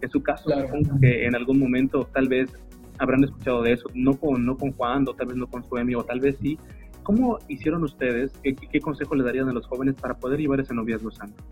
[0.00, 2.50] En su caso, supongo que en algún momento tal vez
[2.98, 5.76] habrán escuchado de eso, no con, no con Juan, o tal vez no con su
[5.76, 6.58] amigo, o tal vez sí,
[7.02, 8.32] ¿Cómo hicieron ustedes?
[8.42, 11.42] ¿Qué, qué consejo le darían a los jóvenes para poder llevar ese noviazgo santo?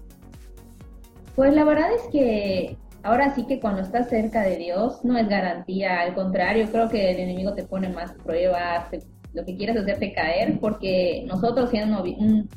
[1.35, 5.29] Pues la verdad es que ahora sí que cuando estás cerca de Dios no es
[5.29, 8.89] garantía, al contrario, creo que el enemigo te pone más pruebas,
[9.33, 12.05] lo que quieres hacerte caer, porque nosotros siendo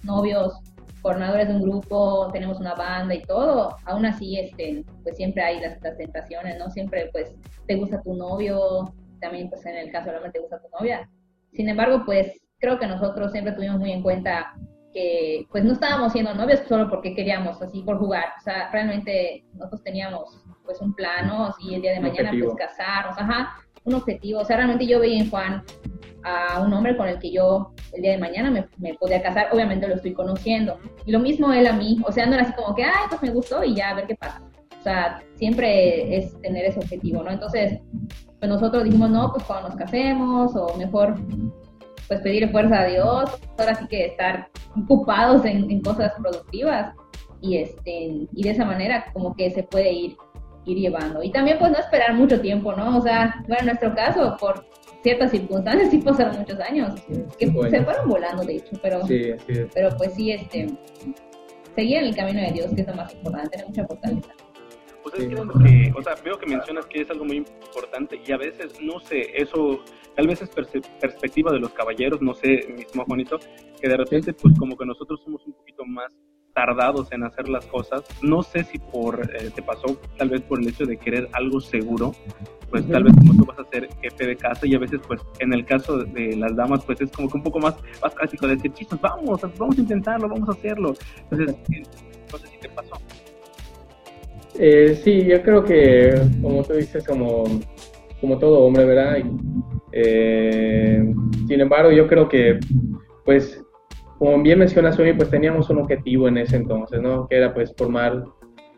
[0.04, 0.60] novios,
[1.02, 5.60] coordinadores de un grupo, tenemos una banda y todo, aún así este, pues siempre hay
[5.60, 6.70] las, las, tentaciones, ¿no?
[6.72, 7.36] Siempre pues
[7.68, 11.10] te gusta tu novio, también pues en el caso hombre te gusta tu novia.
[11.52, 12.32] Sin embargo, pues
[12.64, 14.54] creo que nosotros siempre tuvimos muy en cuenta
[14.94, 18.24] que pues no estábamos siendo novios solo porque queríamos, así por jugar.
[18.40, 23.18] O sea, realmente nosotros teníamos pues un plano, y el día de mañana pues casarnos,
[23.18, 24.40] ajá, un objetivo.
[24.40, 25.62] O sea, realmente yo veía en Juan
[26.24, 29.50] a un hombre con el que yo el día de mañana me, me, podía casar,
[29.52, 30.80] obviamente lo estoy conociendo.
[31.06, 33.22] Y lo mismo él a mí, o sea, no era así como que, ay, pues
[33.22, 34.42] me gustó y ya, a ver qué pasa.
[34.80, 37.32] O sea, siempre es tener ese objetivo, ¿no?
[37.32, 37.82] Entonces,
[38.40, 41.18] pues nosotros dijimos, no, pues cuando nos casemos o mejor
[42.14, 44.50] pues pedir fuerza a Dios, ahora sí que estar
[44.82, 46.96] ocupados en, cosas productivas
[47.42, 50.16] y este y de esa manera como que se puede ir
[50.66, 51.22] ir llevando.
[51.22, 54.66] Y también pues no esperar mucho tiempo no o sea bueno en nuestro caso por
[55.02, 56.94] ciertas circunstancias sí pasaron muchos años
[57.38, 59.02] que se fueron volando de hecho pero
[59.74, 60.68] pero pues sí este
[61.76, 64.34] seguir en el camino de Dios que es lo más importante tener mucha fortaleza
[65.14, 69.00] que, o sea, veo que mencionas que es algo muy importante y a veces, no
[69.00, 69.84] sé, eso
[70.16, 70.50] tal vez es
[71.00, 73.40] perspectiva de los caballeros, no sé, mismo Juanito,
[73.80, 76.12] que de repente pues como que nosotros somos un poquito más
[76.54, 78.04] tardados en hacer las cosas.
[78.22, 81.60] No sé si por eh, te pasó tal vez por el hecho de querer algo
[81.60, 82.14] seguro,
[82.70, 85.22] pues tal vez como tú vas a ser jefe de casa y a veces pues
[85.40, 88.48] en el caso de las damas pues es como que un poco más más clásico
[88.48, 90.94] de decir, chicos, vamos, vamos a intentarlo, vamos a hacerlo.
[91.30, 91.56] Entonces,
[92.32, 93.03] no sé si te pasó.
[94.60, 97.44] Eh, sí, yo creo que como tú dices, como,
[98.22, 99.18] como todo hombre, ¿verdad?
[99.92, 101.04] Eh,
[101.48, 102.60] sin embargo, yo creo que,
[103.26, 103.64] pues,
[104.20, 107.28] como bien mencionas hoy, pues teníamos un objetivo en ese entonces, ¿no?
[107.28, 108.24] Que era, pues, formar,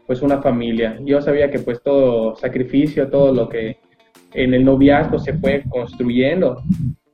[0.08, 0.98] pues, una familia.
[1.04, 3.78] Yo sabía que, pues, todo sacrificio, todo lo que
[4.34, 6.62] en el noviazgo se fue construyendo,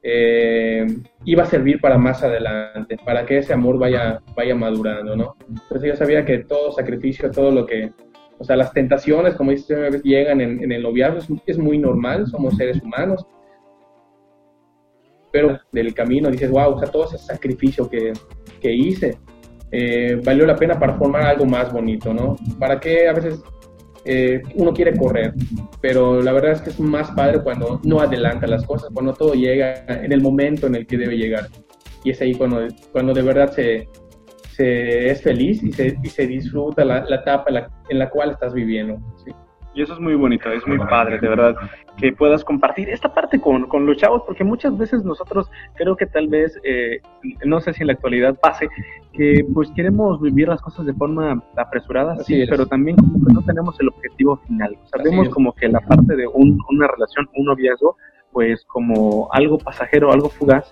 [0.03, 0.87] eh,
[1.25, 5.35] iba a servir para más adelante, para que ese amor vaya, vaya madurando, ¿no?
[5.47, 7.91] Entonces yo sabía que todo sacrificio, todo lo que,
[8.41, 12.25] o sea, las tentaciones, como dices, llegan en, en el noviazgo, es, es, muy normal,
[12.25, 13.23] somos seres humanos,
[15.31, 18.13] pero del camino dices, wow, o sea, todo ese sacrificio que,
[18.59, 19.19] que hice
[19.71, 22.35] eh, valió la pena para formar algo más bonito, ¿no?
[22.57, 23.43] ¿Para qué a veces
[24.05, 25.35] eh, uno quiere correr?
[25.79, 29.35] Pero la verdad es que es más padre cuando no adelanta las cosas, cuando todo
[29.35, 31.47] llega en el momento en el que debe llegar.
[32.03, 33.87] Y es ahí cuando, cuando de verdad se,
[34.51, 38.09] se es feliz y se, y se disfruta la, la etapa en la, en la,
[38.09, 38.99] cual estás viviendo.
[39.23, 39.31] ¿sí?
[39.73, 41.55] Y eso es muy bonito, es muy padre, de verdad,
[41.97, 46.05] que puedas compartir esta parte con, con los chavos, porque muchas veces nosotros creo que
[46.05, 46.99] tal vez, eh,
[47.45, 48.67] no sé si en la actualidad pase,
[49.13, 53.41] que pues queremos vivir las cosas de forma apresurada, sí, pero también como que no
[53.43, 54.77] tenemos el objetivo final.
[54.85, 57.95] Sabemos como que la parte de un, una relación, un noviazgo,
[58.33, 60.69] pues como algo pasajero, algo fugaz,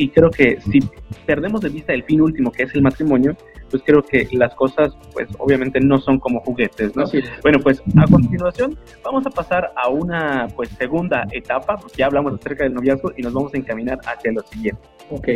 [0.00, 0.80] y creo que si
[1.26, 3.36] perdemos de vista el fin último, que es el matrimonio,
[3.70, 7.04] pues creo que las cosas, pues obviamente no son como juguetes, ¿no?
[7.42, 12.32] Bueno, pues a continuación vamos a pasar a una, pues segunda etapa, porque ya hablamos
[12.32, 14.80] acerca del noviazgo y nos vamos a encaminar hacia lo siguiente.
[15.10, 15.28] Ok.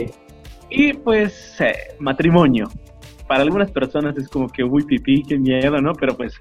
[0.70, 2.70] Y pues, eh, matrimonio.
[3.29, 5.92] Para algunas personas es como que, uy, pipí, qué miedo, ¿no?
[5.92, 6.35] Pero pues,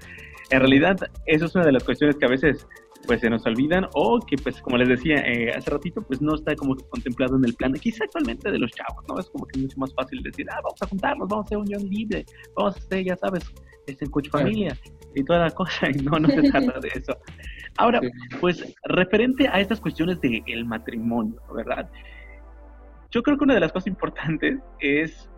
[0.48, 2.66] en realidad, eso es una de las cuestiones que a veces
[3.06, 6.34] pues se nos olvidan o que pues como les decía eh, hace ratito pues no
[6.34, 9.60] está como contemplado en el plan quizá actualmente de los chavos no es como que
[9.60, 12.24] mucho más fácil decir ah vamos a juntarnos vamos a hacer unión libre
[12.56, 13.44] vamos a hacer ya sabes
[13.86, 14.76] este coach familia
[15.14, 17.16] y toda la cosa y no no se trata de eso
[17.76, 18.00] Ahora,
[18.40, 21.90] pues referente a estas cuestiones del matrimonio, ¿verdad?
[23.10, 25.28] Yo creo que una de las cosas importantes es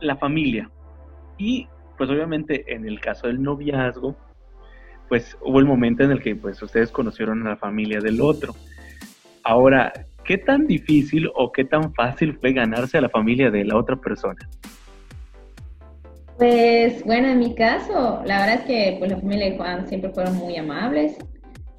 [0.00, 0.70] la familia.
[1.38, 1.66] Y
[1.98, 4.16] pues obviamente en el caso del noviazgo,
[5.10, 8.54] pues hubo el momento en el que pues ustedes conocieron a la familia del otro.
[9.42, 9.92] Ahora,
[10.24, 13.96] ¿qué tan difícil o qué tan fácil fue ganarse a la familia de la otra
[13.96, 14.38] persona?
[16.38, 20.10] Pues bueno, en mi caso, la verdad es que pues la familia de Juan siempre
[20.10, 21.16] fueron muy amables,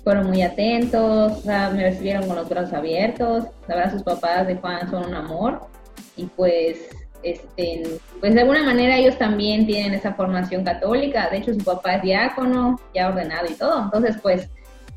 [0.04, 4.90] fueron muy atentos, me recibieron con los brazos abiertos, la verdad sus papás de Juan
[4.90, 5.62] son un amor
[6.18, 6.90] y pues
[7.24, 11.96] este, pues de alguna manera ellos también tienen esa formación católica, de hecho su papá
[11.96, 14.50] es diácono, ya ordenado y todo, entonces pues,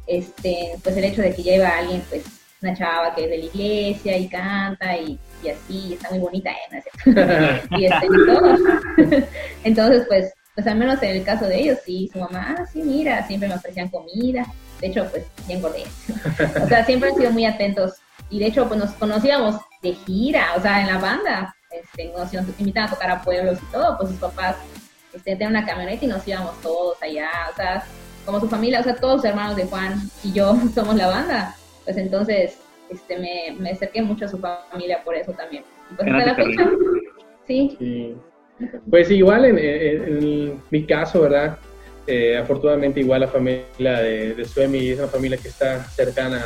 [0.06, 2.24] este, pues el hecho de que lleva a alguien, pues
[2.62, 6.82] una chava que es de la iglesia y canta y, así, está muy bonita, ¿eh?
[7.70, 8.56] y, este, y todo.
[9.64, 12.80] entonces pues, pues al menos en el caso de ellos, sí, su mamá, ah, sí,
[12.82, 14.46] mira, siempre me ofrecían comida,
[14.80, 15.84] de hecho pues bien engordé,
[16.62, 17.94] o sea, siempre han sido muy atentos.
[18.30, 22.32] Y de hecho pues nos conocíamos de gira, o sea, en la banda, este, nos,
[22.58, 24.56] invitan a tocar a pueblos y todo, pues sus papás
[25.12, 27.84] este, tenían una camioneta y nos íbamos todos allá, o sea,
[28.24, 31.56] como su familia, o sea, todos los hermanos de Juan y yo somos la banda,
[31.84, 32.58] pues entonces
[32.90, 35.64] este, me, me acerqué mucho a su familia por eso también.
[35.96, 36.70] Pues hasta la fecha,
[37.46, 38.16] sí.
[38.88, 41.58] Pues igual en, mi caso, ¿verdad?
[42.06, 46.42] Eh, afortunadamente igual la familia de, de Suemi es una familia que está cercana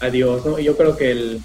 [0.00, 0.58] a Dios, ¿no?
[0.58, 1.40] Y yo creo que el,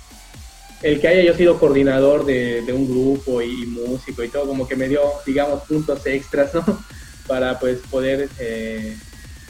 [0.85, 4.75] el que haya yo sido coordinador de, un grupo y, músico y todo, como que
[4.75, 6.63] me dio, digamos, puntos extras, ¿no?
[7.27, 8.95] Para pues poder, eh,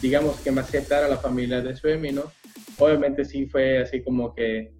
[0.01, 2.31] digamos, que me aceptara la familia de Suemi, ¿no?
[2.77, 4.71] Obviamente sí fue así como que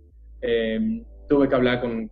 [0.41, 0.79] eh,
[1.27, 2.09] tuve que hablar con,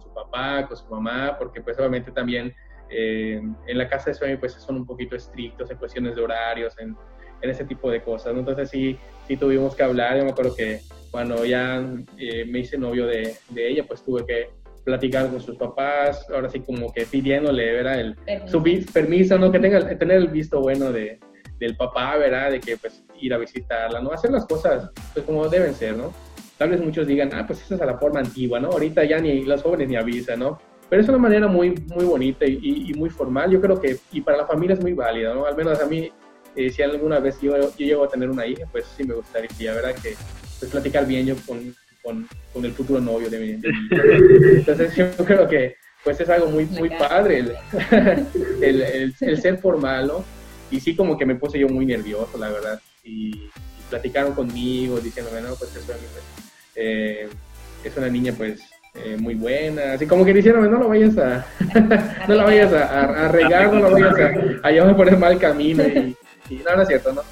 [0.00, 2.54] su papá, con su mamá, porque pues obviamente también
[2.88, 6.74] eh, en la casa de Suemi pues son un poquito estrictos en cuestiones de horarios,
[6.78, 6.96] en,
[7.42, 8.38] en ese tipo de cosas, ¿no?
[8.38, 11.84] Entonces sí, sí tuvimos que hablar, yo me acuerdo que cuando ya
[12.18, 14.50] eh, me hice novio de, de, ella, pues tuve que
[14.84, 18.00] platicar con sus papás, ahora sí como que pidiéndole, ¿verdad?
[18.00, 18.86] El, permiso.
[18.86, 19.50] Su permiso, ¿no?
[19.50, 21.18] Que tenga, tener el visto bueno de,
[21.58, 22.52] del papá, ¿verdad?
[22.52, 24.12] De que pues ir a visitarla, ¿no?
[24.12, 26.12] Hacer las cosas pues como deben ser, ¿no?
[26.58, 28.68] Tal vez muchos digan, ah, pues esa es la forma antigua, ¿no?
[28.68, 30.58] Ahorita ya ni los jóvenes ni avisan, ¿no?
[30.88, 33.50] Pero es una manera muy, muy bonita y, y, muy formal.
[33.50, 35.44] Yo creo que, y para la familia es muy válida, ¿no?
[35.44, 36.12] Al menos a mí,
[36.54, 39.74] eh, si alguna vez yo, yo llego a tener una hija, pues sí me gustaría,
[39.74, 39.94] ¿verdad?
[40.00, 40.14] Que,
[40.58, 43.50] pues, platicar bien yo con, con, con, el futuro novio de mi,
[44.58, 47.38] Entonces yo creo que pues es algo muy, muy padre
[48.62, 50.24] el, el, el, ser formal, ¿no?
[50.70, 52.80] Y sí como que me puse yo muy nervioso, la verdad.
[53.02, 53.50] Y,
[53.88, 55.92] platicaron conmigo diciéndome, no, pues eso
[56.74, 57.28] eh,
[57.84, 58.60] es una niña pues
[58.94, 61.46] eh, muy buena, así como que dijeron, no lo vayas a,
[62.28, 65.38] no la vayas a, a, regar, no lo vayas a, a llevar por el mal
[65.38, 66.16] camino y,
[66.50, 67.22] y no, no es cierto, ¿no?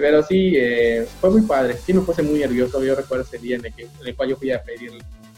[0.00, 1.76] Pero sí, eh, fue muy padre.
[1.76, 2.82] Sí me puse muy nervioso.
[2.82, 4.92] Yo recuerdo ese día en el, que, en el cual yo fui a pedir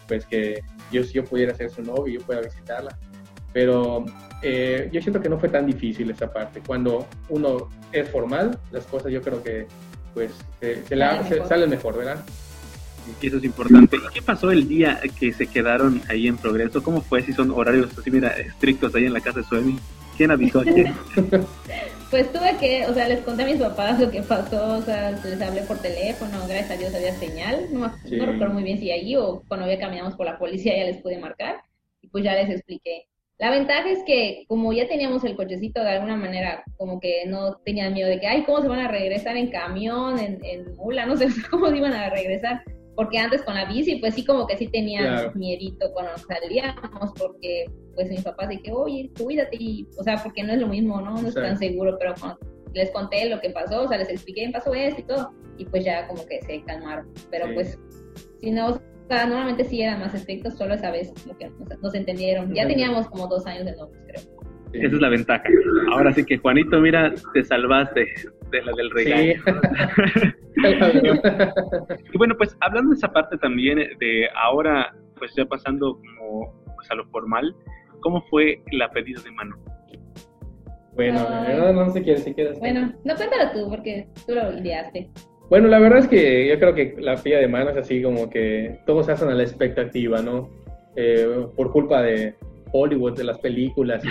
[0.07, 2.97] pues que yo, yo pudiera ser su novio y yo pueda visitarla.
[3.53, 4.05] Pero
[4.43, 6.61] eh, yo siento que no fue tan difícil esa parte.
[6.67, 9.67] Cuando uno es formal, las cosas yo creo que
[10.15, 12.25] pues se, la, salen mejor, ¿verdad?
[13.23, 13.97] Y eso es importante.
[13.97, 16.83] ¿Y qué pasó el día que se quedaron ahí en Progreso?
[16.83, 17.23] ¿Cómo fue?
[17.23, 19.79] Si son horarios así, mira, estrictos ahí en la casa de Suemi.
[20.17, 20.95] ¿Quién avisó a quién?
[22.11, 25.13] Pues tuve que, o sea, les conté a mis papás lo que pasó, o sea,
[25.13, 28.91] les hablé por teléfono, gracias a Dios había señal, no, no recuerdo muy bien si
[28.91, 31.63] ahí o cuando ya caminamos por la policía ya les pude marcar
[32.01, 33.07] y pues ya les expliqué.
[33.39, 37.55] La ventaja es que como ya teníamos el cochecito de alguna manera, como que no
[37.65, 41.07] tenían miedo de que, ay, ¿cómo se van a regresar en camión, en, en mula?
[41.07, 42.61] No sé cómo se iban a regresar
[42.97, 47.65] porque antes con la bici, pues sí, como que sí tenían miedito cuando salíamos, porque
[47.95, 51.01] pues mis papás de que, oye, cuídate, y, o sea, porque no es lo mismo,
[51.01, 51.21] ¿no?
[51.21, 52.39] No es tan seguro, pero cuando
[52.75, 55.85] les conté lo que pasó, o sea, les expliqué, pasó esto y todo, y pues
[55.85, 57.79] ya como que se calmaron, pero pues,
[58.41, 61.51] si no, o sea, normalmente sí eran más estrictos, solo esa vez como que
[61.83, 64.23] nos, entendieron, ya teníamos como dos años de novios, creo.
[64.73, 65.43] Esa es la ventaja.
[65.91, 68.07] Ahora sí que, Juanito, mira, te salvaste
[68.51, 69.23] de la del regalo.
[72.13, 76.91] y bueno, pues hablando de esa parte también de ahora, pues ya pasando como pues,
[76.91, 77.55] a lo formal,
[78.01, 79.57] ¿cómo fue la pedida de mano?
[80.95, 82.59] Bueno, no, no sé si quieres.
[82.59, 85.09] Bueno, no cuéntalo tú, porque tú lo ideaste.
[85.49, 88.29] Bueno, la verdad es que yo creo que la pedida de mano es así como
[88.29, 90.49] que todos se hacen a la expectativa, ¿no?
[90.97, 92.35] Eh, por culpa de,
[92.73, 94.03] Hollywood, de las películas.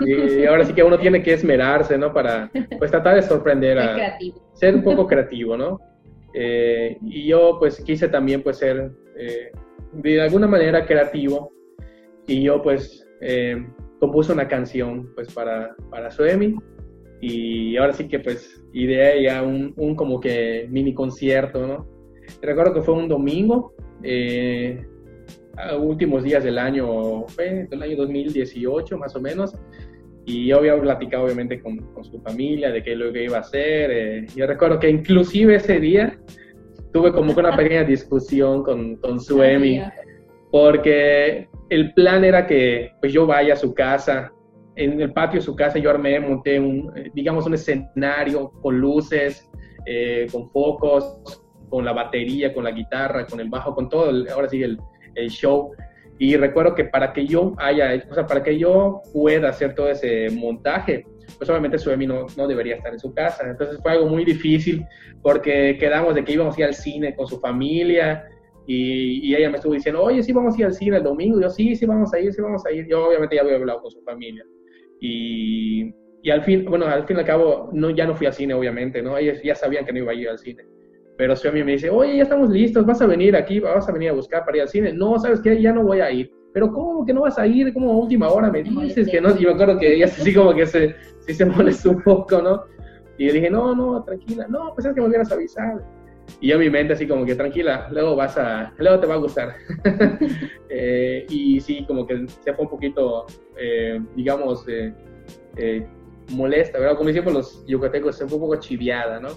[0.00, 2.12] Y, ahora sí que uno tiene que esmerarse, ¿no?
[2.12, 4.18] Para pues tratar de sorprender a...
[4.54, 5.78] Ser un poco creativo, ¿no?
[6.34, 9.52] Eh, y yo pues quise también pues ser eh,
[9.92, 11.52] de alguna manera creativo
[12.26, 13.66] y yo pues eh,
[14.00, 16.56] compuse una canción pues para, para Suemi
[17.20, 21.86] y ahora sí que pues ideé ya un, un como que mini concierto, ¿no?
[22.40, 24.84] Recuerdo que fue un domingo, eh,
[25.56, 29.54] a últimos días del año, fue del año 2018 más o menos,
[30.24, 33.40] y yo había platicado obviamente con, con su familia de qué lo que iba a
[33.40, 33.90] hacer.
[33.90, 36.18] Eh, yo recuerdo que inclusive ese día
[36.92, 39.82] tuve como que una pequeña discusión con, con su Emi,
[40.50, 44.32] porque el plan era que pues yo vaya a su casa,
[44.76, 48.78] en el patio de su casa yo armé, monté un, eh, digamos, un escenario con
[48.78, 49.50] luces,
[49.86, 54.48] eh, con focos, con la batería, con la guitarra, con el bajo, con todo, ahora
[54.48, 54.78] sí, el,
[55.14, 55.72] el show.
[56.18, 59.88] Y recuerdo que para que yo haya, o sea, para que yo pueda hacer todo
[59.88, 61.04] ese montaje,
[61.38, 63.48] pues obviamente Suemi no, no debería estar en su casa.
[63.48, 64.84] Entonces fue algo muy difícil
[65.22, 68.24] porque quedamos de que íbamos a ir al cine con su familia
[68.66, 71.38] y, y, ella me estuvo diciendo, oye, sí vamos a ir al cine el domingo.
[71.38, 72.86] Y yo, sí, sí vamos a ir, sí vamos a ir.
[72.86, 74.44] Yo obviamente ya había hablado con su familia.
[75.00, 78.32] Y, y al fin, bueno, al fin y al cabo, no, ya no fui al
[78.32, 79.18] cine, obviamente, ¿no?
[79.18, 80.64] Ellos ya sabían que no iba a ir al cine.
[81.22, 84.10] Pero Suemi me dice, oye, ya estamos listos, vas a venir aquí, vas a venir
[84.10, 84.92] a buscar para ir al cine.
[84.92, 85.62] No, ¿sabes qué?
[85.62, 86.28] Ya no voy a ir.
[86.52, 87.72] Pero ¿cómo que no vas a ir?
[87.72, 89.30] Como a última hora me dices que no.
[89.38, 92.64] Y me acuerdo que ella así como que se, sí se molestó un poco, ¿no?
[93.18, 94.48] Y yo dije, no, no, tranquila.
[94.48, 95.80] No, pues es que me hubieras avisado.
[96.40, 99.14] Y yo en mi mente así como que tranquila, luego vas a, luego te va
[99.14, 99.54] a gustar.
[100.70, 104.92] eh, y sí, como que se fue un poquito, eh, digamos, eh,
[105.56, 105.86] eh,
[106.32, 106.96] molesta, ¿verdad?
[106.96, 109.28] Como decimos los yucatecos, se fue un poco chiviada, ¿no?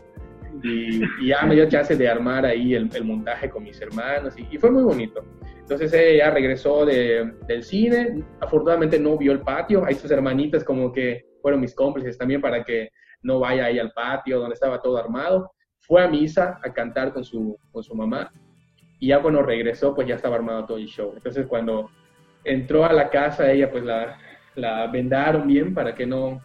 [0.64, 4.36] Y, y, ya me dio chance de armar ahí el, el montaje con mis hermanos
[4.38, 5.24] y, y, fue muy bonito.
[5.60, 10.92] Entonces ella regresó de, del cine, afortunadamente no vio el patio, ahí sus hermanitas como
[10.92, 12.90] que fueron mis cómplices también para que
[13.24, 15.52] no vaya ahí al patio donde estaba todo armado.
[15.80, 18.32] Fue a misa a cantar con su, con su mamá
[19.00, 21.14] y ya cuando regresó pues ya estaba armado todo el show.
[21.16, 21.90] Entonces cuando
[22.44, 24.18] entró a la casa ella pues la,
[24.56, 26.42] la vendaron bien para que no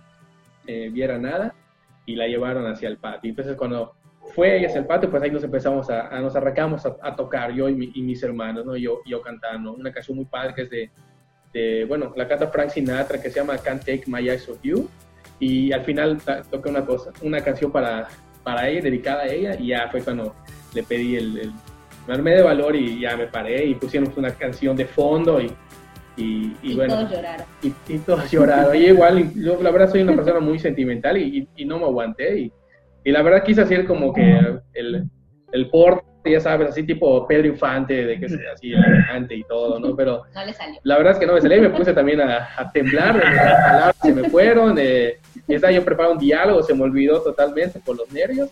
[0.66, 1.54] eh, viera nada
[2.06, 3.30] y la llevaron hacia el patio.
[3.30, 3.94] Entonces cuando
[4.34, 7.14] fue ella hacia el patio, pues ahí nos empezamos a, a nos arrancamos a, a,
[7.16, 8.76] tocar, yo y, mi, y, mis hermanos, ¿no?
[8.76, 10.90] Yo, yo cantando, una canción muy padre que es de,
[11.52, 14.88] de, bueno, la canta Frank Sinatra que se llama Can't Take My Eyes Off You
[15.38, 16.18] y al final
[16.50, 18.08] toqué una cosa, una canción para,
[18.42, 20.34] para ella, dedicada a ella y ya fue cuando
[20.74, 21.52] le pedí el, el
[22.06, 25.52] me armé de valor y ya me paré y pusimos una canción de fondo y,
[26.16, 27.46] y, y, bueno, todos lloraron.
[27.62, 28.76] Y, y, todos lloraron.
[28.76, 32.38] Y igual, yo la verdad soy una persona muy sentimental y, y no me aguanté.
[32.40, 32.52] Y,
[33.04, 34.38] y, la verdad quise hacer como que
[34.74, 35.04] el,
[35.52, 39.78] el porte, ya sabes, así tipo Pedro Infante, de que sea así elegante y todo,
[39.78, 39.96] ¿no?
[39.96, 40.80] Pero no le salió.
[40.82, 43.64] la verdad es que no me salió y me puse también a, a temblar, las
[43.64, 44.76] palabras se me fueron.
[44.78, 48.50] Eh, estaba yo preparando un diálogo, se me olvidó totalmente por los nervios.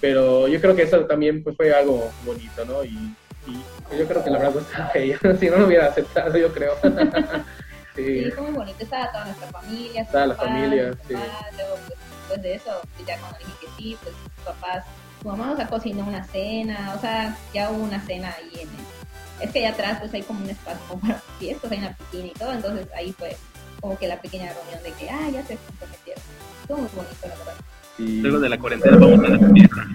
[0.00, 2.82] Pero yo creo que eso también pues, fue algo bonito, ¿no?
[2.82, 3.14] Y,
[3.46, 6.52] y yo creo que la verdad gustaba a ella, si no lo hubiera aceptado, yo
[6.52, 6.74] creo.
[7.94, 8.24] sí.
[8.24, 10.02] sí, fue muy bonito, estaba toda nuestra familia.
[10.02, 11.14] Estaba la familia, papás, sí.
[11.56, 11.98] Luego, pues,
[12.32, 14.84] después de eso, ya cuando dije que sí, pues sus papás,
[15.20, 19.46] su mamá nos cocinó una cena, o sea, ya hubo una cena ahí en el...
[19.46, 22.26] Es que allá atrás pues hay como un espacio como para fiestas, hay una piscina
[22.26, 23.36] y todo, entonces ahí fue
[23.80, 26.22] como que la pequeña reunión de que, ah, ya se comprometieron.
[26.60, 27.54] Estuvo muy bonito, la verdad.
[27.96, 28.20] Sí.
[28.22, 29.86] Luego de la cuarentena vamos a la fiesta.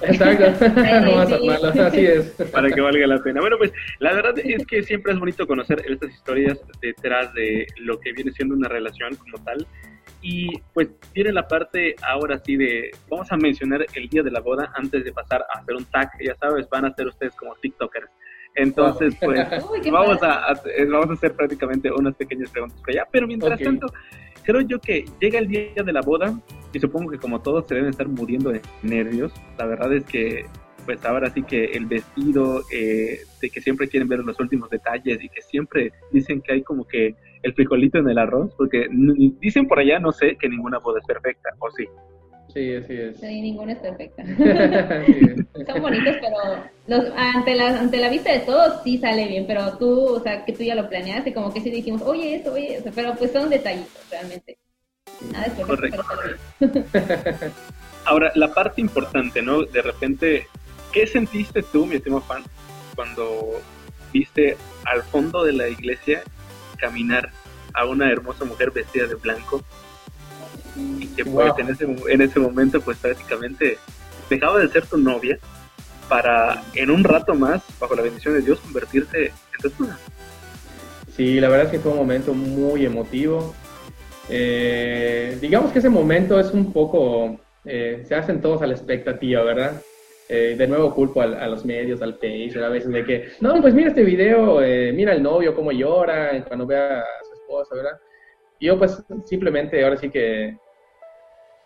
[0.00, 0.44] Exacto,
[1.04, 2.24] no vas a armarlo, así es.
[2.50, 3.40] Para que valga la pena.
[3.40, 8.00] Bueno, pues la verdad es que siempre es bonito conocer estas historias detrás de lo
[8.00, 9.66] que viene siendo una relación como tal.
[10.22, 14.40] Y pues tiene la parte ahora sí de, vamos a mencionar el día de la
[14.40, 17.54] boda antes de pasar a hacer un tag, ya sabes, van a ser ustedes como
[17.56, 18.08] TikTokers.
[18.54, 23.08] Entonces, pues Uy, vamos, a, a, vamos a hacer prácticamente unas pequeñas preguntas para allá,
[23.10, 23.66] pero mientras okay.
[23.66, 23.86] tanto,
[24.44, 26.38] creo yo que llega el día de la boda
[26.72, 29.32] y supongo que como todos se deben estar muriendo de nervios.
[29.58, 30.46] La verdad es que
[30.84, 35.22] pues ahora sí que el vestido, eh, de que siempre quieren ver los últimos detalles
[35.22, 38.88] y que siempre dicen que hay como que el frijolito en el arroz, porque
[39.40, 41.84] dicen por allá, no sé, que ninguna boda es perfecta, ¿o sí?
[42.54, 43.18] Sí, así es.
[43.18, 44.24] Sí, ninguna es perfecta.
[45.06, 45.64] sí.
[45.66, 49.76] Son bonitos, pero los, ante, la, ante la vista de todos sí sale bien, pero
[49.76, 52.76] tú, o sea, que tú ya lo planeaste, como que sí dijimos, oye, eso, oye,
[52.76, 54.56] eso, pero pues son detallitos realmente.
[55.32, 57.52] Nada es perfecto, pero sale bien.
[58.06, 59.62] Ahora, la parte importante, ¿no?
[59.64, 60.46] De repente,
[60.94, 62.44] ¿qué sentiste tú, mi estimado fan,
[62.94, 63.60] cuando
[64.12, 66.22] viste al fondo de la iglesia
[66.78, 67.30] caminar
[67.74, 69.60] a una hermosa mujer vestida de blanco
[71.00, 71.58] y que pues wow.
[71.58, 73.78] en, ese, en ese momento pues prácticamente
[74.30, 75.36] dejaba de ser tu novia
[76.08, 79.98] para en un rato más, bajo la bendición de Dios, convertirte en tu esposa.
[81.16, 83.52] Sí, la verdad es que fue un momento muy emotivo.
[84.28, 89.42] Eh, digamos que ese momento es un poco, eh, se hacen todos a la expectativa,
[89.42, 89.82] ¿verdad?
[90.28, 93.60] Eh, de nuevo culpo a, a, los medios, al país, a veces de que, no,
[93.60, 97.74] pues mira este video, eh, mira el novio cómo llora cuando ve a su esposa,
[97.74, 97.98] ¿verdad?
[98.58, 100.56] Y yo pues simplemente ahora sí que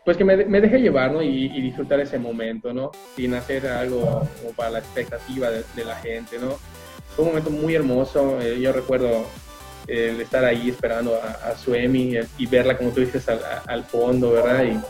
[0.05, 1.23] pues que me, me dejé llevar, ¿no?
[1.23, 2.91] Y, disfrutar ese momento, ¿no?
[3.15, 6.57] Sin hacer algo como para la expectativa de, la gente, ¿no?
[7.15, 8.41] Fue un momento muy hermoso.
[8.41, 9.27] Eh, yo recuerdo
[9.87, 14.33] el estar ahí esperando a, a Suemi y verla, como tú dices, al, al fondo,
[14.33, 14.65] ¿verdad?
[14.65, 14.81] Y,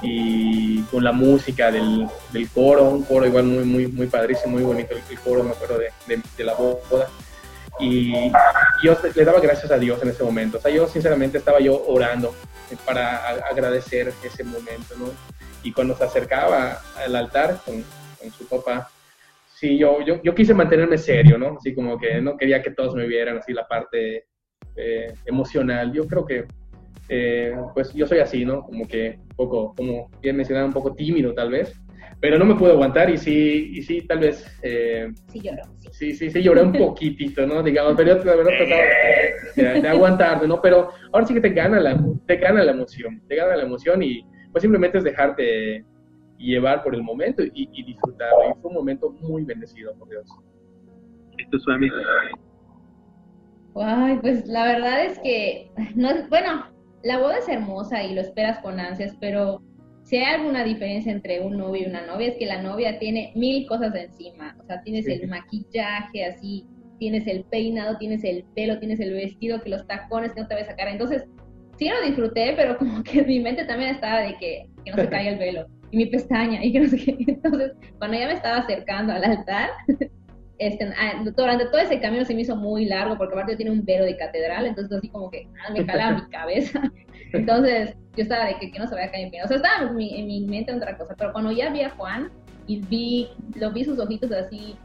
[0.00, 4.62] y con la música del, del, coro, un coro igual muy, muy, muy padrísimo, muy
[4.62, 5.90] bonito el, coro, me acuerdo de,
[6.36, 7.08] de, la boda.
[7.80, 8.30] Y
[8.82, 10.58] yo le daba gracias a Dios en ese momento.
[10.58, 12.34] O sea, yo sinceramente estaba yo orando
[12.84, 15.06] para agradecer ese momento, ¿no?
[15.62, 17.84] Y cuando se acercaba al altar con,
[18.20, 18.88] con su papá,
[19.54, 21.56] sí, yo, yo, yo, quise mantenerme serio, ¿no?
[21.58, 24.26] Así como que no quería que todos me vieran así la parte
[24.76, 25.92] eh, emocional.
[25.92, 26.46] Yo creo que
[27.08, 28.62] eh, pues yo soy así, ¿no?
[28.62, 31.80] Como que un poco, como bien mencionaba, un poco tímido tal vez,
[32.20, 34.44] pero no me puedo aguantar y sí, y sí, tal vez...
[34.62, 35.62] Eh, sí lloró.
[35.90, 36.14] Sí.
[36.14, 37.62] sí, sí, lloré un poquitito, ¿no?
[37.62, 38.82] Digamos, pero yo la verdad trataba
[39.74, 40.60] de, de, aguantarme, ¿no?
[40.60, 44.02] Pero ahora sí que te gana, la, te gana la emoción, te gana la emoción
[44.02, 45.84] y pues simplemente es dejarte
[46.38, 48.50] llevar por el momento y, y disfrutarlo.
[48.50, 50.26] Y fue un momento muy bendecido, por Dios.
[51.38, 51.96] Esto es su amigo.
[53.76, 56.66] Ay, pues la verdad es que, no, bueno,
[57.08, 59.62] la boda es hermosa y lo esperas con ansias, pero
[60.02, 63.32] si hay alguna diferencia entre un novio y una novia es que la novia tiene
[63.34, 66.66] mil cosas encima, o sea, tienes el maquillaje así,
[66.98, 70.54] tienes el peinado, tienes el pelo, tienes el vestido, que los tacones que no te
[70.54, 71.24] ves a sacar, entonces
[71.78, 75.08] sí lo disfruté, pero como que mi mente también estaba de que, que no se
[75.08, 78.34] caiga el velo y mi pestaña y que no sé qué, entonces cuando ya me
[78.34, 79.70] estaba acercando al altar,
[80.58, 83.84] este, ah, durante todo ese camino se me hizo muy largo porque aparte tiene un
[83.84, 86.82] velo de catedral, entonces así como que ah, me calaba mi cabeza.
[87.32, 89.96] Entonces yo estaba de que, no se vaya a caer en O sea, estaba en
[89.96, 92.30] mi, en mi mente otra cosa, pero cuando ya vi a Juan
[92.66, 94.76] y vi, lo vi sus ojitos así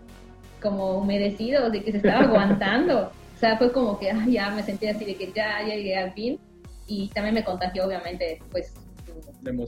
[0.62, 3.12] como humedecidos, de que se estaba aguantando.
[3.34, 6.12] O sea, fue como que ya me sentí así de que ya, ya llegué al
[6.14, 6.40] fin.
[6.86, 8.74] Y también me contagió, obviamente, pues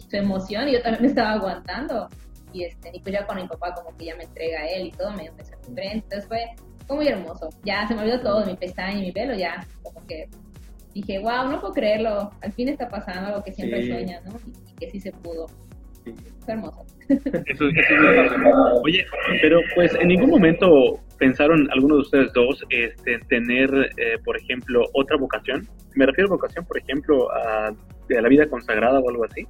[0.09, 2.09] su emoción y yo también me estaba aguantando
[2.55, 4.87] y, este, y pues ya con mi papá como que ya me entrega a él
[4.87, 6.45] y todo, me empezó a frente, entonces fue,
[6.87, 10.05] fue, muy hermoso, ya se me olvidó todo, mi pestaña y mi pelo, ya como
[10.07, 10.29] que
[10.93, 13.89] dije, wow, no puedo creerlo, al fin está pasando algo que siempre sí.
[13.89, 14.31] sueñas, ¿no?
[14.71, 15.47] Y, que sí se pudo.
[16.39, 16.85] Fue hermoso.
[17.09, 19.05] Eso, eso Oye,
[19.41, 24.85] pero pues en ningún momento pensaron algunos de ustedes dos este, tener, eh, por ejemplo,
[24.93, 25.67] otra vocación.
[25.95, 29.47] Me refiero a vocación, por ejemplo, a, a la vida consagrada o algo así.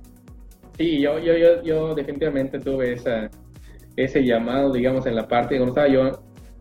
[0.77, 3.29] Sí, yo, yo, yo, yo definitivamente tuve esa,
[3.95, 6.19] ese llamado, digamos, en la parte, cuando estaba yo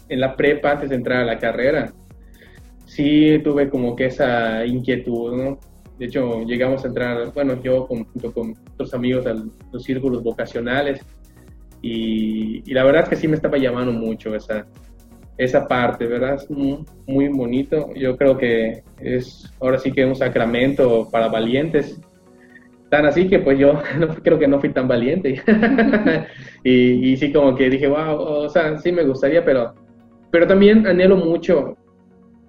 [0.08, 1.92] en la prepa antes de entrar a la carrera,
[2.84, 5.58] sí tuve como que esa inquietud, ¿no?
[5.98, 9.34] De hecho, llegamos a entrar, bueno, yo junto con otros amigos a
[9.72, 11.00] los círculos vocacionales
[11.82, 14.66] y, la verdad es que sí me estaba llamando mucho esa,
[15.36, 16.34] esa parte, ¿verdad?
[16.34, 17.92] Es muy bonito.
[17.94, 22.00] Yo creo que es ahora sí que un sacramento para valientes
[22.90, 23.82] Tan así que pues yo
[24.22, 25.42] creo que no fui tan valiente.
[26.64, 29.74] y, sí como que dije, wow, o sea, sí me gustaría, pero,
[30.30, 31.76] pero también anhelo mucho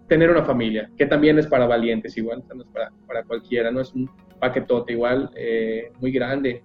[0.08, 3.82] tener una familia, que también es para valientes igual, no es para, para cualquiera, no
[3.82, 4.10] es un
[4.40, 6.62] paquetote igual, eh, muy grande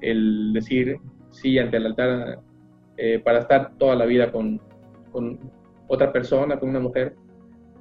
[0.00, 0.98] el decir
[1.30, 2.40] sí ante el altar
[2.96, 4.60] eh, para estar toda la vida con,
[5.10, 5.38] con
[5.88, 7.14] otra persona, con una mujer.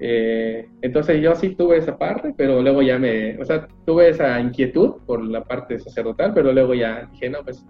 [0.04, 4.40] Eh, entonces yo sí tuve esa parte, pero luego ya me, o sea, tuve esa
[4.40, 7.64] inquietud por la parte sacerdotal, pero luego ya dije, no, pues,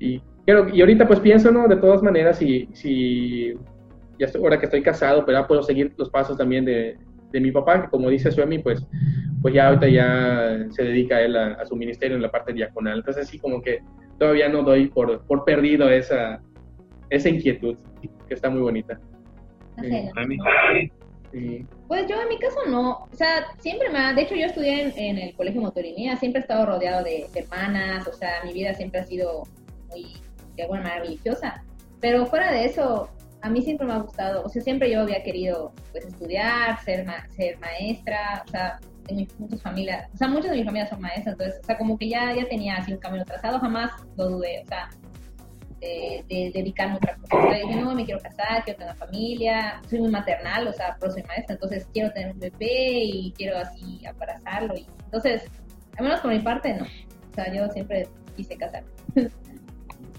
[0.00, 1.68] y, pero, y ahorita pues pienso, ¿no?
[1.68, 3.54] De todas maneras, si, si
[4.18, 6.96] ya estoy, ahora que estoy casado, pero ya puedo seguir los pasos también de,
[7.30, 8.84] de mi papá, que como dice Suemi, pues,
[9.40, 12.98] pues ya ahorita ya se dedica él a, su ministerio en la parte diaconal.
[12.98, 13.78] Entonces sí, como que
[14.18, 16.40] todavía no doy por, por perdido esa,
[17.08, 17.76] esa inquietud,
[18.26, 18.98] que está muy bonita.
[21.30, 24.92] Pues yo en mi caso no, o sea, siempre me ha, de hecho yo estudié
[24.96, 29.00] en, el colegio Motorinía, siempre he estado rodeado de, hermanas, o sea, mi vida siempre
[29.00, 29.42] ha sido
[29.88, 30.16] muy,
[30.56, 31.62] de alguna manera religiosa,
[32.00, 33.10] pero fuera de eso,
[33.42, 37.06] a mí siempre me ha gustado, o sea, siempre yo había querido pues estudiar, ser,
[37.36, 41.00] ser maestra, o sea, en mi, muchas familias, o sea, muchas de mis familias son
[41.00, 44.30] maestras, entonces, o sea, como que ya, ya tenía así un camino trazado, jamás lo
[44.30, 44.88] dudé, o sea,
[45.80, 47.54] de, dedicarme a otra cosa.
[47.54, 51.22] dije, no, me quiero casar, quiero tener familia, soy muy maternal, o sea, pero soy
[51.24, 54.74] maestra, entonces quiero tener un bebé y quiero así abrazarlo.
[54.76, 55.50] Y, entonces,
[55.96, 56.84] al menos por mi parte, no.
[56.84, 58.06] O sea, yo siempre
[58.36, 58.88] quise casarme.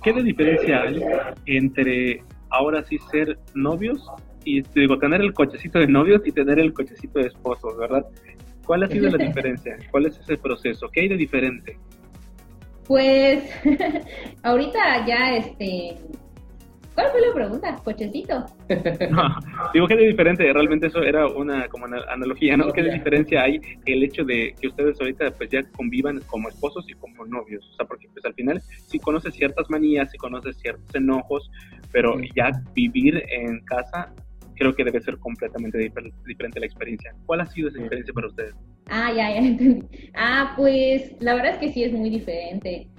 [0.03, 1.01] ¿Qué de diferencia hay
[1.45, 4.09] entre ahora sí ser novios
[4.45, 8.05] y digo, tener el cochecito de novios y tener el cochecito de esposos, ¿verdad?
[8.65, 9.77] ¿Cuál ha sido la diferencia?
[9.91, 10.89] ¿Cuál es ese proceso?
[10.91, 11.77] ¿Qué hay de diferente?
[12.89, 13.43] Pues
[14.43, 15.95] ahorita ya, este,
[16.95, 17.75] ¿Cuál fue la pregunta?
[17.83, 18.45] ¿Cochecito?
[19.11, 19.35] no,
[19.73, 22.73] digo que es diferente, realmente eso era una como analogía, ¿no?
[22.73, 26.93] ¿Qué diferencia hay el hecho de que ustedes ahorita pues ya convivan como esposos y
[26.95, 27.63] como novios?
[27.71, 31.49] O sea, porque pues al final sí conoces ciertas manías, sí conoces ciertos enojos,
[31.91, 34.11] pero ya vivir en casa
[34.59, 37.15] creo que debe ser completamente diferente la experiencia.
[37.25, 38.55] ¿Cuál ha sido esa experiencia para ustedes?
[38.89, 39.87] Ah, ya, ya entendí.
[40.13, 42.89] Ah, pues la verdad es que sí es muy diferente.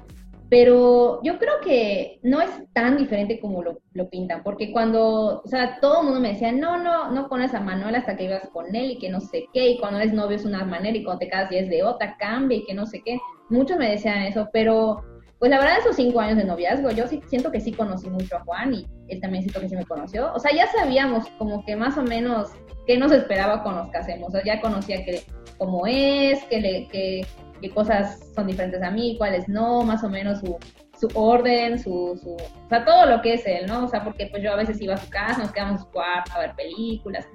[0.49, 5.47] Pero yo creo que no es tan diferente como lo, lo, pintan, porque cuando, o
[5.47, 8.49] sea, todo el mundo me decía, no, no, no conoces a Manuel hasta que ibas
[8.49, 11.05] con él y que no sé qué, y cuando eres novio es una manera y
[11.05, 13.21] cuando te casas ya es de otra, cambia y que no sé qué.
[13.49, 15.05] Muchos me decían eso, pero
[15.41, 18.37] pues la verdad esos cinco años de noviazgo, yo sí siento que sí conocí mucho
[18.37, 20.31] a Juan y él también siento que sí me conoció.
[20.35, 22.51] O sea, ya sabíamos como que más o menos
[22.87, 25.23] qué nos esperaba cuando nos casemos, o sea, ya conocía que
[25.57, 27.27] cómo es, que, le, que
[27.63, 30.59] qué cosas son diferentes a mí, cuáles no, más o menos su,
[30.99, 33.85] su orden, su, su, o sea, todo lo que es él, ¿no?
[33.85, 35.91] O sea, porque pues yo a veces iba a su casa, nos quedamos en su
[35.91, 37.27] cuarto a ver películas,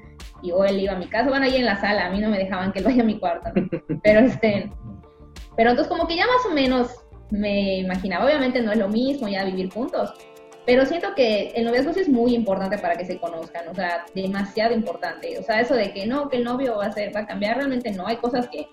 [0.44, 2.30] y o él iba a mi casa, bueno, ahí en la sala, a mí no
[2.30, 3.50] me dejaban que él vaya a mi cuarto,
[4.04, 4.70] pero este,
[5.58, 9.28] pero entonces como que ya más o menos me imaginaba, obviamente no es lo mismo
[9.28, 10.14] ya vivir juntos,
[10.66, 14.06] pero siento que el noviazgo sí es muy importante para que se conozcan, o sea,
[14.16, 15.38] demasiado importante.
[15.38, 17.58] O sea, eso de que no, que el novio va a ser, va a cambiar,
[17.58, 18.08] realmente no.
[18.08, 18.68] Hay cosas que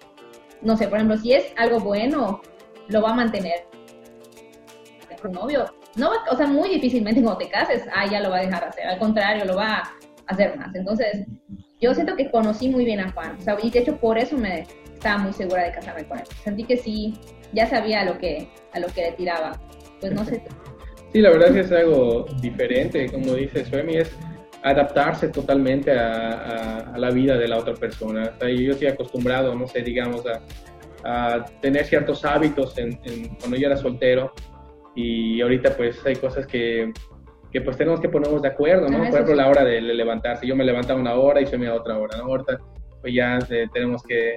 [0.62, 2.40] no sé, por ejemplo, si es algo bueno,
[2.88, 3.66] lo va a mantener
[5.22, 5.66] el novio.
[5.96, 8.86] No o sea, muy difícilmente cuando te cases, ah, ya lo va a dejar hacer.
[8.86, 9.94] Al contrario, lo va a
[10.26, 10.74] hacer más.
[10.74, 11.26] Entonces,
[11.80, 13.36] yo siento que conocí muy bien a Juan.
[13.38, 16.24] O sea, y de hecho por eso me estaba muy segura de casarme con él.
[16.42, 17.14] Sentí que sí,
[17.52, 19.60] ya sabía a lo que, a lo que le tiraba.
[20.00, 20.42] Pues no sé.
[21.12, 24.16] Sí, la verdad es que es algo diferente, como dice Suemi, es
[24.62, 28.32] adaptarse totalmente a, la vida de la otra persona.
[28.40, 30.24] yo estoy acostumbrado, no sé, digamos,
[31.04, 32.98] a, tener ciertos hábitos en,
[33.40, 34.32] cuando yo era soltero
[34.94, 36.92] y ahorita pues hay cosas que,
[37.50, 38.98] que pues tenemos que ponernos de acuerdo, ¿no?
[38.98, 40.46] Ah, Por ejemplo, la hora de levantarse.
[40.46, 42.24] Yo me levantaba una hora y se me da otra hora, ¿no?
[42.24, 42.58] Ahorita
[43.02, 44.36] pues ya eh, tenemos que,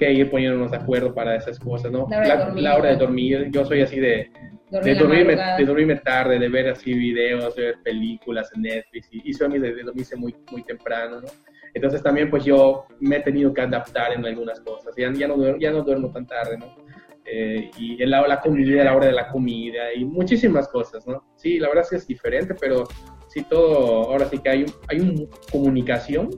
[0.00, 2.08] que, ir poniéndonos de acuerdo para esas cosas, ¿no?
[2.10, 3.48] la hora de dormir.
[3.50, 4.30] Yo soy así de
[4.70, 9.30] de, dormirme, de dormirme tarde, de ver así videos, de ver películas en Netflix, y,
[9.30, 11.28] y soy de, de dormirse muy, muy temprano, ¿no?
[11.74, 15.58] Entonces también pues yo me he tenido que adaptar en algunas cosas, ya, ya, no,
[15.58, 16.66] ya no duermo tan tarde, ¿no?
[17.24, 21.22] Eh, y el, la comida, la hora de la comida y muchísimas cosas, ¿no?
[21.36, 22.88] Sí, la verdad sí es diferente, pero
[23.28, 26.30] sí todo, ahora sí que hay, hay una comunicación,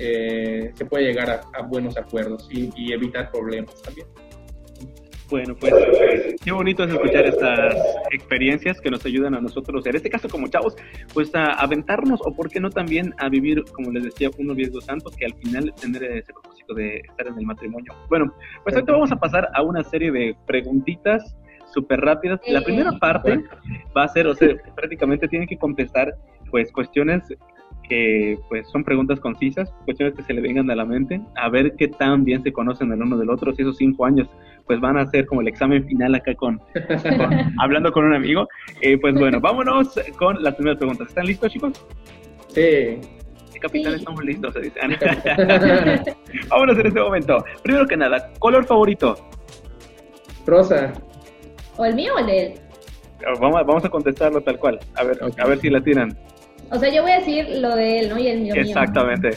[0.00, 4.06] eh, se puede llegar a, a buenos acuerdos y, y evitar problemas también.
[5.30, 5.72] Bueno, pues
[6.42, 7.76] qué bonito es escuchar estas
[8.10, 10.74] experiencias que nos ayudan a nosotros, en este caso como chavos,
[11.14, 14.80] pues a aventarnos o por qué no también a vivir, como les decía, un noviazgo
[14.80, 17.94] santo que al final tener ese propósito de estar en el matrimonio.
[18.08, 18.34] Bueno,
[18.64, 21.36] pues ahorita vamos a pasar a una serie de preguntitas
[21.72, 22.40] súper rápidas.
[22.48, 23.40] La primera parte
[23.96, 26.12] va a ser, o sea, prácticamente tienen que contestar
[26.50, 27.22] pues cuestiones
[27.90, 31.74] que pues son preguntas concisas, cuestiones que se le vengan a la mente, a ver
[31.76, 34.28] qué tan bien se conocen el uno del otro, si esos cinco años
[34.66, 36.60] pues van a ser como el examen final acá con,
[37.58, 38.46] hablando con un amigo.
[38.80, 41.08] Eh, pues bueno, vámonos con las primeras preguntas.
[41.08, 41.72] ¿Están listos chicos?
[42.46, 43.00] Sí.
[43.60, 44.80] Capitán, estamos listos, se dice.
[46.48, 47.44] vámonos en este momento.
[47.64, 49.16] Primero que nada, color favorito.
[50.46, 50.92] Rosa.
[51.76, 52.54] ¿O el mío o el de él?
[53.40, 54.78] Vamos, vamos a contestarlo tal cual.
[54.94, 56.16] A ver, a ver si la tiran.
[56.70, 58.18] O sea, yo voy a decir lo de él, ¿no?
[58.18, 58.54] Y el mío.
[58.54, 59.30] Exactamente.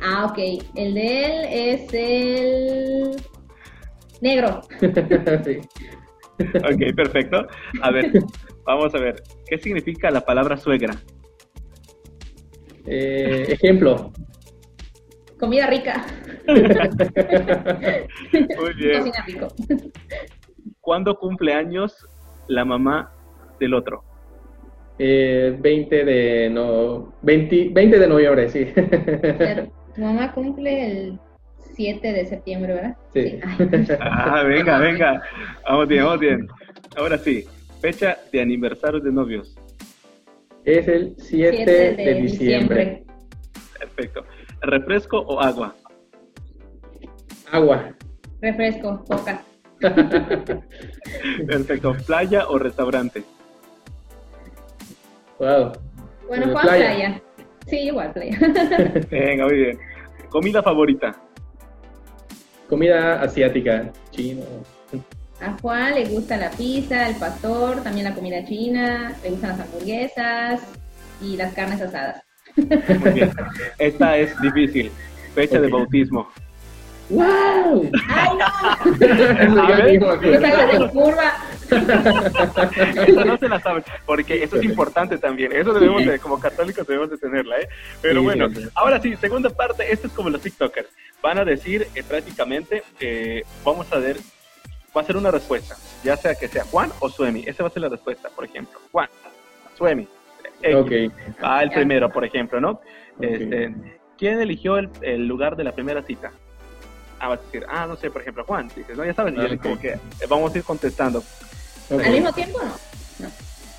[0.00, 0.38] Ah, ok.
[0.74, 3.16] El de él es el
[4.20, 4.60] negro.
[5.44, 5.60] sí.
[6.38, 7.46] Ok, perfecto.
[7.82, 8.12] A ver,
[8.64, 9.20] vamos a ver.
[9.46, 10.94] ¿Qué significa la palabra suegra?
[12.86, 14.12] Eh, ejemplo.
[15.38, 16.06] Comida rica.
[16.46, 16.62] Muy
[18.74, 18.98] bien.
[18.98, 19.48] Cocina rico.
[20.80, 22.06] ¿Cuándo cumple años
[22.46, 23.12] la mamá
[23.60, 24.04] del otro?
[24.98, 28.66] Eh, 20 de no 20, 20 de noviembre, sí.
[29.94, 31.18] Tu mamá cumple el
[31.74, 32.96] 7 de septiembre, ¿verdad?
[33.12, 33.38] Sí.
[34.00, 35.22] Ah, venga, venga.
[35.68, 36.48] Vamos bien, vamos bien.
[36.96, 37.44] Ahora sí,
[37.80, 39.56] fecha de aniversario de novios.
[40.64, 43.04] Es el 7, de, diciembre.
[43.78, 44.24] Perfecto.
[44.62, 45.74] ¿Refresco o agua?
[47.50, 47.94] Agua.
[48.40, 49.42] Refresco, coca.
[51.46, 51.96] Perfecto.
[52.06, 53.22] ¿Playa o restaurante?
[55.38, 55.72] Wow.
[56.26, 56.94] Bueno, Juan playa.
[56.94, 57.22] playa.
[57.66, 58.38] Sí, igual playa.
[59.10, 59.78] Venga, muy bien.
[60.30, 61.14] ¿Comida favorita?
[62.68, 64.42] Comida asiática, chino.
[65.40, 69.60] A Juan le gusta la pizza, el pastor, también la comida china, le gustan las
[69.60, 70.60] hamburguesas
[71.22, 72.22] y las carnes asadas.
[72.56, 73.30] Muy bien.
[73.78, 74.90] Esta es difícil.
[75.34, 76.28] Fecha de bautismo.
[77.10, 77.90] ¡Wow!
[78.08, 78.86] ¡Ay, no!
[80.18, 81.34] De curva.
[83.06, 85.52] Eso no se la saben, porque eso es importante también.
[85.52, 87.68] Eso debemos de, como católicos debemos de tenerla, ¿eh?
[88.00, 88.68] Pero Sí, bueno, sí, sí.
[88.74, 90.88] ahora sí, segunda parte, esto es como los TikTokers.
[91.22, 94.16] Van a decir eh, prácticamente, eh, vamos a ver,
[94.96, 97.44] va a ser una respuesta, ya sea que sea Juan o Suemi.
[97.46, 98.78] Esa va a ser la respuesta, por ejemplo.
[98.92, 99.08] Juan,
[99.76, 100.08] Suemi.
[100.62, 100.74] X.
[100.74, 100.92] Ok.
[101.40, 102.70] Ah, el primero, por ejemplo, ¿no?
[102.70, 102.82] Ok.
[103.22, 103.74] Este,
[104.16, 106.32] ¿Quién eligió el, el lugar de la primera cita?
[107.20, 108.68] Ah, vas a decir, ah, no sé, por ejemplo, Juan.
[108.74, 111.22] Dices, no, ya sabes, y como que eh, vamos a ir contestando.
[111.90, 113.28] ¿Al mismo tiempo no?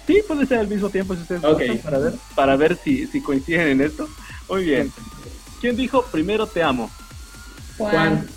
[0.08, 1.60] Sí, puede ser al mismo tiempo si ustedes Ok.
[1.60, 4.08] gustan, para ver, para ver si, si coinciden en esto.
[4.50, 4.92] Muy bien.
[5.62, 6.90] ¿Quién dijo primero te amo?
[7.78, 8.28] Juan.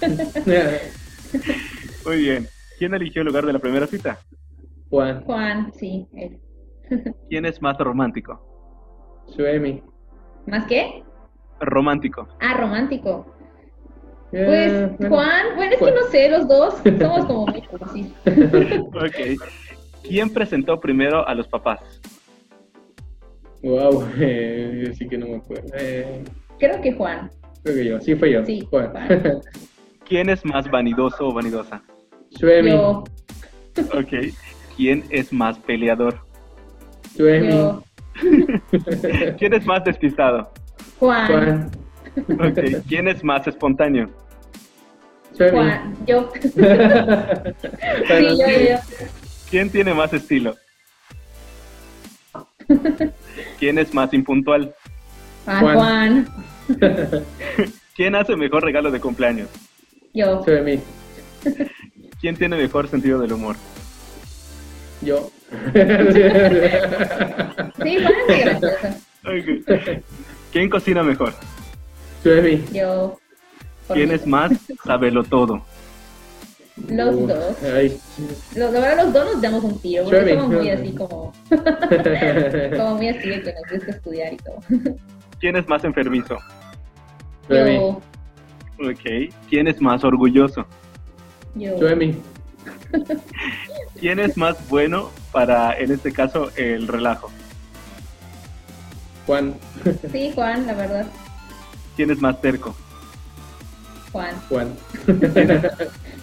[0.00, 0.10] Juan.
[2.06, 2.48] Muy bien.
[2.78, 4.18] ¿Quién eligió el lugar de la primera cita?
[4.90, 5.22] Juan.
[5.24, 6.06] Juan, sí.
[6.14, 6.40] él.
[7.28, 8.40] ¿Quién es más romántico?
[9.36, 9.82] Suemi.
[10.46, 11.02] ¿Más qué?
[11.60, 12.26] Romántico.
[12.40, 13.26] Ah, romántico.
[14.32, 15.16] Eh, Pues bueno.
[15.16, 18.06] Juan, bueno, es que no sé, los dos somos como muy cursis.
[18.94, 19.40] Ok.
[20.02, 21.80] ¿Quién presentó primero a los papás?
[23.62, 25.68] Wow, eh, yo sí que no me acuerdo.
[25.78, 26.24] Eh,
[26.58, 27.30] Creo que Juan.
[27.62, 28.44] creo que yo, sí fue yo.
[28.44, 28.90] Sí, Juan.
[28.90, 29.40] Juan.
[30.08, 31.82] ¿Quién es más vanidoso o vanidosa?
[32.30, 32.70] Suemi.
[32.70, 33.04] Yo,
[33.94, 34.12] Ok.
[34.76, 36.18] ¿Quién es más peleador?
[37.16, 37.48] Suemi.
[37.50, 37.82] yo,
[39.38, 40.50] ¿Quién es más despistado?
[40.98, 41.70] Juan, Juan.
[42.50, 42.58] Ok.
[42.88, 44.08] ¿Quién es más espontáneo?
[45.38, 46.30] Juan, yo.
[46.42, 48.76] Sí, yo.
[49.50, 50.56] ¿Quién tiene más estilo?
[53.58, 54.74] ¿Quién es más impuntual?
[55.46, 55.76] Ah, Juan.
[55.76, 56.26] Juan,
[57.96, 59.48] ¿Quién hace mejor regalo de cumpleaños?
[60.14, 60.42] yo.
[60.44, 60.80] Suemi.
[62.20, 63.56] ¿Quién tiene mejor sentido del humor?
[65.00, 65.30] Yo.
[67.82, 68.76] Sí, Juan es gracioso.
[70.52, 71.34] ¿Quién cocina mejor?
[72.22, 72.64] Suemi.
[72.72, 73.18] Yo.
[73.86, 74.14] Por ¿Quién mí.
[74.14, 74.52] es más
[74.84, 75.62] sabelo todo?
[76.88, 77.56] Los Uh, dos.
[77.62, 77.98] Ay.
[78.56, 81.32] Los, la verdad, los dos nos damos un tiro, porque Suave, somos muy así como,
[82.76, 84.56] como muy así de que nos gusta estudiar y todo.
[85.40, 86.36] ¿Quién es más enfermizo?
[87.48, 88.00] Yo,
[88.80, 89.30] Ok.
[89.50, 90.64] ¿Quién es más orgulloso?
[91.54, 91.76] yo.
[91.78, 92.16] Suemi.
[94.00, 97.30] ¿Quién es más bueno para, en este caso, el relajo?
[99.26, 99.54] Juan.
[100.10, 101.06] Sí, Juan, la verdad.
[101.96, 102.74] ¿Quién es más terco?
[104.12, 104.34] Juan.
[104.48, 104.68] Juan.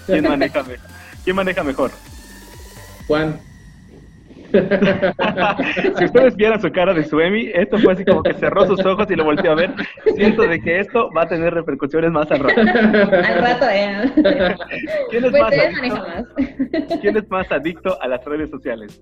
[0.05, 0.75] ¿Quién maneja, me-
[1.23, 1.91] ¿Quién maneja mejor?
[3.07, 3.39] Juan.
[5.99, 9.05] si ustedes vieran su cara de Suemi, esto fue así como que cerró sus ojos
[9.11, 9.71] y lo volteó a ver.
[10.15, 12.59] Siento de que esto va a tener repercusiones más al rato.
[12.61, 14.11] Al rato, eh.
[15.11, 16.99] ¿Quién es, Pues más maneja adicto, más.
[17.01, 18.99] ¿Quién es más adicto a las redes sociales?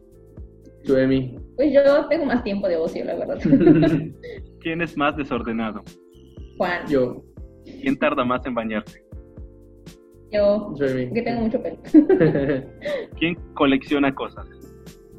[0.84, 1.38] Suemi.
[1.56, 3.38] Pues yo tengo más tiempo de ocio, la verdad.
[4.62, 5.82] ¿Quién es más desordenado?
[6.58, 6.86] Juan.
[6.90, 7.24] Yo.
[7.82, 9.04] ¿Quién tarda más en bañarse?
[10.32, 10.74] Yo.
[10.76, 11.12] Suemi.
[11.14, 11.78] Que tengo mucho pelo.
[13.20, 14.46] ¿Quién colecciona cosas?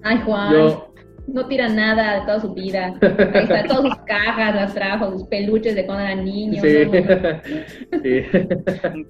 [0.02, 0.52] Ay, Juan.
[0.52, 0.92] Yo.
[1.26, 2.94] No tira nada de toda su vida.
[3.02, 6.62] Ahí está, todas sus cajas las trajo, sus peluches de cuando era niño.
[6.62, 6.86] Sí.
[6.86, 6.92] ¿no?
[8.02, 9.06] sí.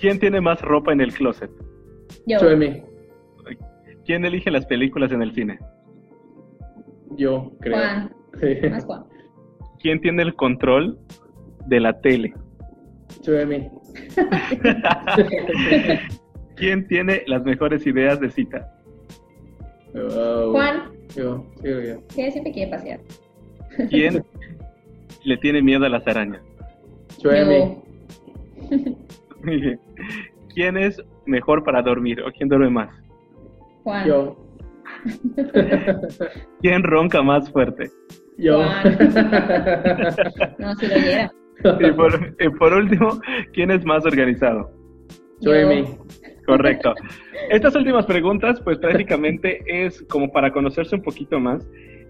[0.00, 1.50] ¿Quién tiene más ropa en el closet?
[2.26, 2.40] Yo.
[2.40, 2.82] Suemi.
[4.04, 5.58] ¿Quién elige las películas en el cine?
[7.16, 7.76] Yo, creo.
[7.76, 8.12] Juan.
[8.40, 8.68] Sí.
[8.68, 9.04] Más Juan.
[9.78, 10.98] ¿Quién tiene el control
[11.66, 12.34] de la tele?
[13.22, 13.68] Suemi.
[16.56, 18.70] ¿Quién tiene las mejores ideas de cita?
[19.94, 20.52] Wow.
[20.52, 20.92] Juan.
[21.16, 21.44] Yo.
[21.62, 22.06] Sí, yo.
[22.14, 23.00] Que siempre quiere pasear.
[23.88, 24.24] ¿Quién
[25.24, 26.42] le tiene miedo a las arañas?
[29.42, 29.80] Bien.
[30.54, 32.90] ¿Quién es mejor para dormir o quién duerme más?
[33.84, 34.06] Juan.
[34.06, 34.36] Yo.
[36.60, 37.90] ¿Quién ronca más fuerte?
[38.38, 38.58] Yo.
[38.58, 38.98] Juan.
[40.58, 41.32] No, si lo oyera.
[41.80, 43.20] Y por, y por último,
[43.52, 44.70] ¿quién es más organizado?
[45.40, 45.84] Suemi.
[46.46, 46.94] Correcto.
[47.50, 51.66] Estas últimas preguntas, pues prácticamente es como para conocerse un poquito más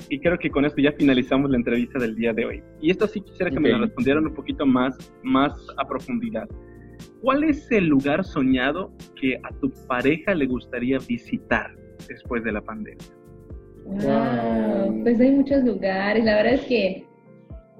[0.08, 2.62] y creo que con esto ya finalizamos la entrevista del día de hoy.
[2.80, 6.48] Y esto sí quisiera que me lo respondieran un poquito más, más a profundidad.
[7.20, 11.74] ¿Cuál es el lugar soñado que a tu pareja le gustaría visitar
[12.08, 13.04] después de la pandemia?
[13.84, 16.24] Wow, pues hay muchos lugares.
[16.24, 17.04] La verdad es que,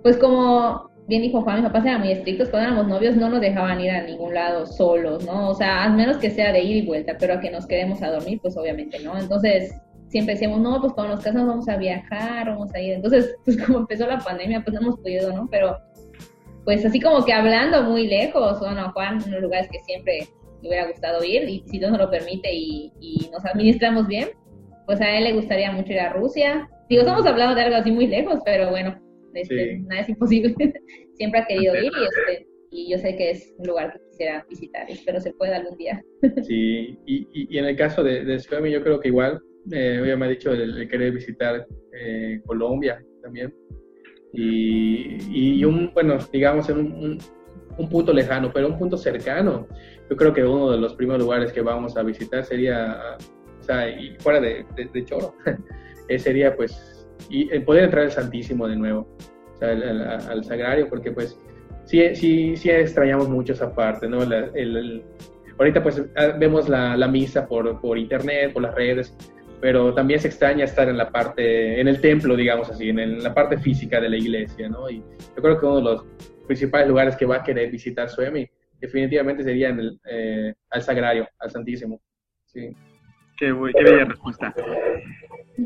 [0.02, 2.48] pues como bien dijo Juan, mis papás eran muy estrictos.
[2.48, 5.48] Cuando éramos novios no nos dejaban ir a ningún lado solos, ¿no?
[5.48, 8.00] O sea, al menos que sea de ir y vuelta, pero a que nos quedemos
[8.00, 9.18] a dormir, pues obviamente no.
[9.18, 9.74] Entonces,
[10.08, 12.94] siempre decíamos, no, pues cuando nos casamos vamos a viajar, vamos a ir.
[12.94, 15.48] Entonces, pues como empezó la pandemia, pues no hemos podido, ¿no?
[15.50, 15.76] Pero,
[16.64, 20.28] pues así como que hablando muy lejos, bueno, Juan, unos lugares que siempre
[20.62, 24.28] le hubiera gustado ir, y si Dios nos lo permite y, y nos administramos bien,
[24.86, 26.68] pues a él le gustaría mucho ir a Rusia.
[26.88, 28.96] Digo, estamos hablando de algo así muy lejos, pero bueno,
[29.34, 29.82] este, Sí.
[29.82, 30.54] nada es imposible.
[31.14, 34.46] Siempre ha querido ir y, este, y yo sé que es un lugar que quisiera
[34.48, 34.90] visitar.
[34.90, 36.02] Espero se pueda algún día.
[36.42, 39.40] Sí, y, y, en el caso de, de Suemi, yo creo que igual,
[39.72, 43.54] eh, ya me ha dicho el, querer visitar eh, Colombia también.
[44.32, 47.18] Y, y, un, bueno, digamos, en un,
[47.78, 49.66] un, punto lejano, pero un punto cercano.
[50.08, 53.16] Yo creo que uno de los primeros lugares que vamos a visitar sería,
[53.60, 55.34] o sea, y fuera de, de, Choro,
[56.08, 59.08] eh, sería pues y, poder entrar al Santísimo de nuevo,
[59.54, 61.38] o sea, al, al Sagrario, porque pues
[61.84, 64.22] sí, sí, sí extrañamos mucho esa parte, ¿no?
[64.22, 65.02] el,
[65.58, 69.14] ahorita pues ah, vemos la, la misa por, por, internet, por las redes,
[69.60, 73.34] pero también se extraña estar en la parte, en el templo, digamos así, en, la
[73.34, 74.88] parte física de la iglesia, ¿no?
[74.88, 76.06] Y yo creo que uno de los
[76.46, 78.48] principales lugares que va a querer visitar Suemi
[78.80, 82.00] definitivamente sería en el, eh, al Sagrario, al Santísimo.
[82.46, 82.74] Sí.
[83.36, 84.54] Qué, qué bella respuesta.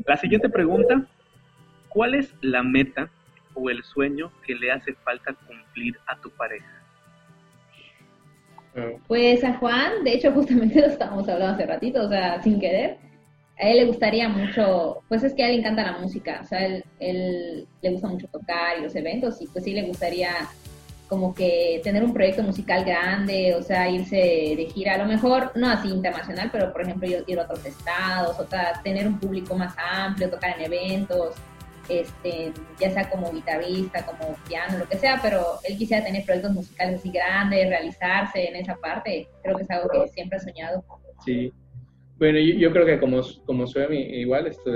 [0.06, 1.06] La siguiente pregunta,
[1.94, 3.08] ¿cuál es la meta
[3.54, 6.82] o el sueño que le hace falta cumplir a tu pareja?
[9.06, 12.98] Pues a Juan, de hecho justamente lo estábamos hablando hace ratito, o sea, sin querer,
[13.56, 16.46] a él le gustaría mucho, pues es que a él le encanta la música, o
[16.46, 20.32] sea, él, él le gusta mucho tocar y los eventos y pues sí le gustaría
[21.08, 25.52] como que tener un proyecto musical grande, o sea, irse de gira, a lo mejor
[25.54, 29.20] no así internacional, pero por ejemplo yo ir a otros estados, o sea, tener un
[29.20, 31.36] público más amplio, tocar en eventos,
[31.88, 36.52] este, ya sea como guitarrista, como piano, lo que sea, pero él quisiera tener proyectos
[36.52, 40.84] musicales así grandes, realizarse en esa parte, creo que es algo que siempre ha soñado.
[41.24, 41.52] Sí,
[42.18, 44.70] bueno, yo, creo que como, como Suemi, igual, esto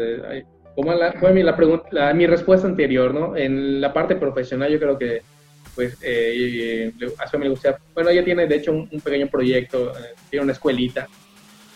[0.75, 3.37] como la, fue mi, la pregunta, mi respuesta anterior, ¿no?
[3.37, 5.23] En la parte profesional yo creo que
[5.75, 10.15] pues eh, a Suemi le gusta, bueno, ella tiene de hecho un, pequeño proyecto, eh,
[10.31, 11.09] tiene una escuelita,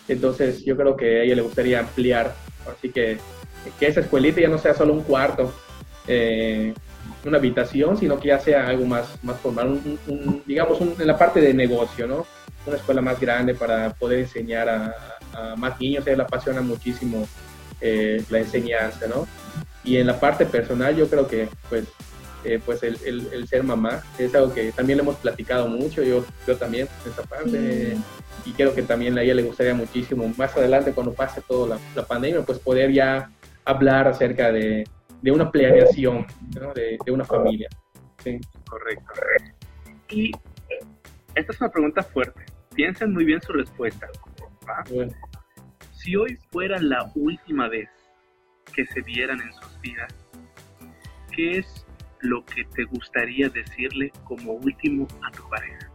[0.07, 2.33] entonces yo creo que a ella le gustaría ampliar,
[2.69, 3.17] así que
[3.79, 5.53] que esa escuelita ya no sea solo un cuarto,
[6.07, 6.73] eh,
[7.25, 9.79] una habitación, sino que ya sea algo más, más formal,
[10.45, 12.25] digamos en la parte de negocio, ¿no?
[12.65, 17.27] Una escuela más grande para poder enseñar a, más niños, a ella le apasiona muchísimo
[17.81, 19.27] eh, la enseñanza, ¿no?
[19.83, 21.85] Y en la parte personal yo creo que pues,
[22.43, 26.25] eh, pues el, el, ser mamá es algo que también le hemos platicado mucho, yo,
[26.45, 27.97] yo también, esa parte,
[28.45, 31.81] y creo que también a ella le gustaría muchísimo, más adelante cuando pase toda la,
[31.95, 33.29] la pandemia, pues poder ya
[33.65, 34.83] hablar acerca de,
[35.21, 36.25] de una planeación
[36.75, 37.69] de, de, una familia.
[38.23, 38.39] Sí.
[38.67, 39.13] Correcto.
[40.09, 40.31] Y
[41.35, 42.45] esta es una pregunta fuerte.
[42.75, 44.07] Piensen muy bien su respuesta.
[45.91, 47.89] Si hoy fuera la última vez
[48.73, 50.13] que se vieran en sus vidas,
[51.31, 51.85] ¿qué es
[52.19, 55.89] lo que te gustaría decirle como último a tu pareja?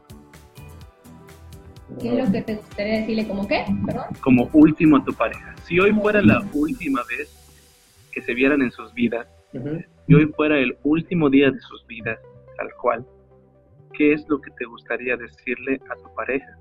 [2.01, 3.65] ¿Qué es lo que te gustaría decirle como qué?
[3.87, 4.05] ¿Perdón?
[4.21, 5.55] Como último a tu pareja.
[5.65, 7.38] Si hoy fuera la última vez
[8.19, 9.29] que se vieran en sus vidas
[10.09, 12.19] y hoy fuera el último día de sus vidas,
[12.57, 13.07] tal cual,
[13.97, 16.59] ¿qué es lo que te gustaría decirle a tu pareja?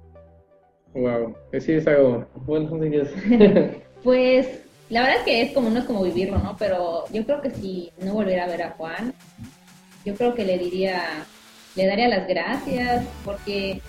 [0.94, 2.70] Wow, que sí es algo bueno,
[4.04, 6.56] pues la verdad es que es como no es como vivirlo, ¿no?
[6.60, 9.14] Pero yo creo que si no volviera a ver a Juan,
[10.06, 11.02] yo creo que le diría,
[11.76, 13.82] le daría las gracias porque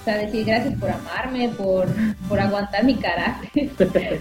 [0.00, 1.88] o sea, decir gracias por amarme, por,
[2.28, 3.68] por aguantar mi carácter,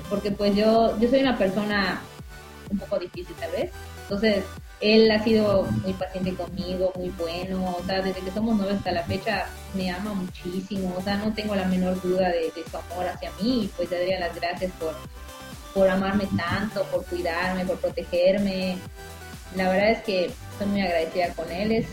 [0.09, 2.01] porque pues yo, yo soy una persona
[2.69, 3.71] un poco difícil tal vez.
[4.03, 4.43] Entonces,
[4.81, 8.91] él ha sido muy paciente conmigo, muy bueno, o sea, desde que somos novios hasta
[8.91, 13.07] la fecha me ama muchísimo, o sea, no tengo la menor duda de, su amor
[13.07, 14.95] hacia mí y pues le daría las gracias por,
[15.73, 18.77] por amarme tanto, por cuidarme, por protegerme.
[19.55, 21.87] La verdad es que estoy muy agradecida con él, es,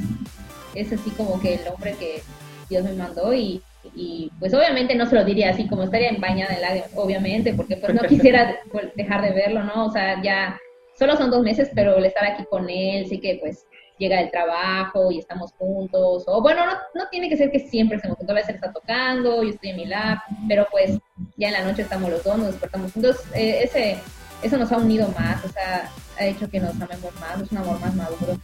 [0.75, 2.23] es así como que el hombre que
[2.69, 3.63] Dios me mandó y,
[3.95, 7.77] y pues obviamente no se lo diría así como estaría bañada en lágrimas, obviamente, porque
[7.77, 8.57] pues no quisiera
[8.95, 9.87] dejar de verlo, ¿no?
[9.87, 10.57] O sea, ya
[10.99, 13.67] solo son dos meses, pero el estar aquí con él, sí que pues
[13.99, 17.97] llega del trabajo y estamos juntos, o bueno, no, no tiene que ser que siempre
[17.97, 20.19] estemos juntos, a veces está tocando, yo estoy en mi lab,
[20.49, 20.99] pero pues
[21.37, 23.99] ya en la noche estamos los dos, nos despertamos juntos, eh, ese,
[24.43, 27.59] eso nos ha unido más, o sea, ha hecho que nos amemos más, es un
[27.59, 28.39] amor más maduro,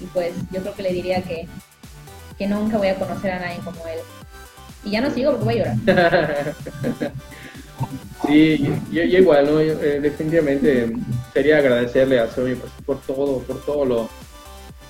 [0.00, 1.46] y pues yo creo que le diría que,
[2.36, 3.98] que nunca voy a conocer a nadie como él.
[4.84, 6.54] Y ya no sigo porque voy a llorar.
[8.26, 8.58] Sí,
[8.92, 9.60] yo, igual, ¿no?
[9.60, 10.92] Eh, definitivamente
[11.32, 14.08] sería agradecerle a Soy pues, por todo, por todo lo,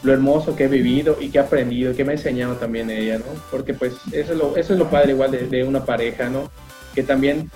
[0.02, 3.18] lo hermoso que he vivido y que he aprendido, que me ha enseñado también ella,
[3.18, 3.24] ¿no?
[3.50, 6.50] Porque pues eso es lo, eso es lo padre igual de, una pareja, ¿no?
[6.94, 7.50] Que también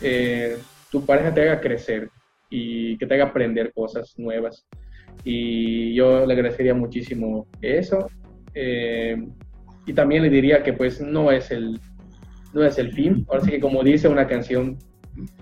[0.00, 0.56] eh,
[0.90, 2.08] tu pareja te haga crecer
[2.48, 4.66] y que te haga aprender cosas nuevas.
[5.24, 8.08] Y yo le agradecería muchísimo eso.
[8.54, 9.16] Eh,
[9.84, 11.80] y también le diría que pues no es el,
[12.54, 13.26] no es el fin.
[13.28, 14.78] Ahora sí que como dice una canción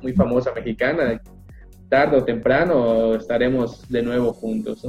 [0.02, 1.20] muy famosa mexicana,
[1.88, 4.86] tarde o temprano estaremos de nuevo juntos,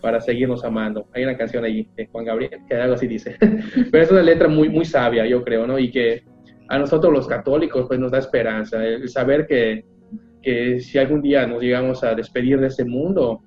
[0.00, 1.06] para seguirnos amando.
[1.12, 3.36] Hay una canción ahí de Juan Gabriel que algo así dice,
[3.92, 5.78] pero es una letra muy, muy sabia, yo creo, ¿no?
[5.78, 6.22] Y que
[6.68, 9.84] a nosotros los católicos pues nos da esperanza, el saber que,
[10.42, 13.42] que si algún día nos llegamos a despedir de este mundo,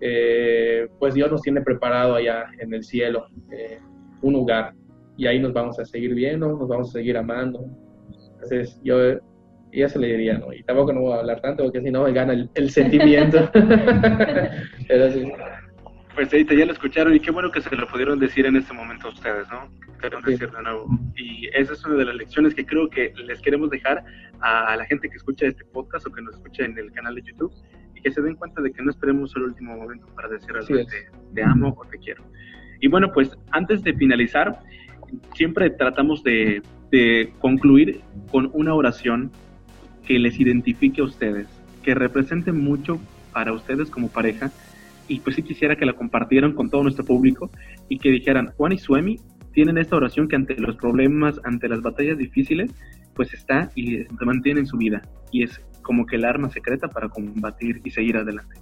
[0.00, 3.78] eh, pues Dios nos tiene preparado allá en el cielo eh,
[4.20, 4.74] un lugar
[5.16, 7.64] y ahí nos vamos a seguir viendo, nos vamos a seguir amando.
[8.34, 9.18] Entonces yo
[9.80, 10.52] ya se le diría, ¿no?
[10.52, 13.50] Y tampoco no voy a hablar tanto porque si no me gana el, sentimiento.
[16.16, 18.72] Pues ahí ya lo escucharon y qué bueno que se lo pudieron decir en este
[18.72, 19.68] momento a ustedes, ¿no?
[20.24, 20.86] decir de nuevo.
[21.14, 24.02] Y esa es una de las lecciones que creo que les queremos dejar
[24.40, 27.22] a la gente que escucha este podcast o que nos escucha en el canal de
[27.22, 27.52] YouTube
[27.94, 30.74] y que se den cuenta de que no esperemos el último momento para decir algo
[30.74, 30.86] de
[31.34, 32.24] te amo o te quiero.
[32.80, 34.58] Y bueno, pues antes de finalizar,
[35.34, 38.00] siempre tratamos de, de concluir
[38.30, 39.32] con una oración
[40.06, 41.46] que les identifique a ustedes,
[41.82, 43.00] que represente mucho
[43.32, 44.50] para ustedes como pareja
[45.08, 47.50] y pues sí quisiera que la compartieran con todo nuestro público
[47.88, 49.20] y que dijeran, Juan y Suemi
[49.52, 52.70] tienen esta oración que ante los problemas, ante las batallas difíciles,
[53.14, 56.88] pues está y se mantiene en su vida y es como que el arma secreta
[56.88, 58.56] para combatir y seguir adelante.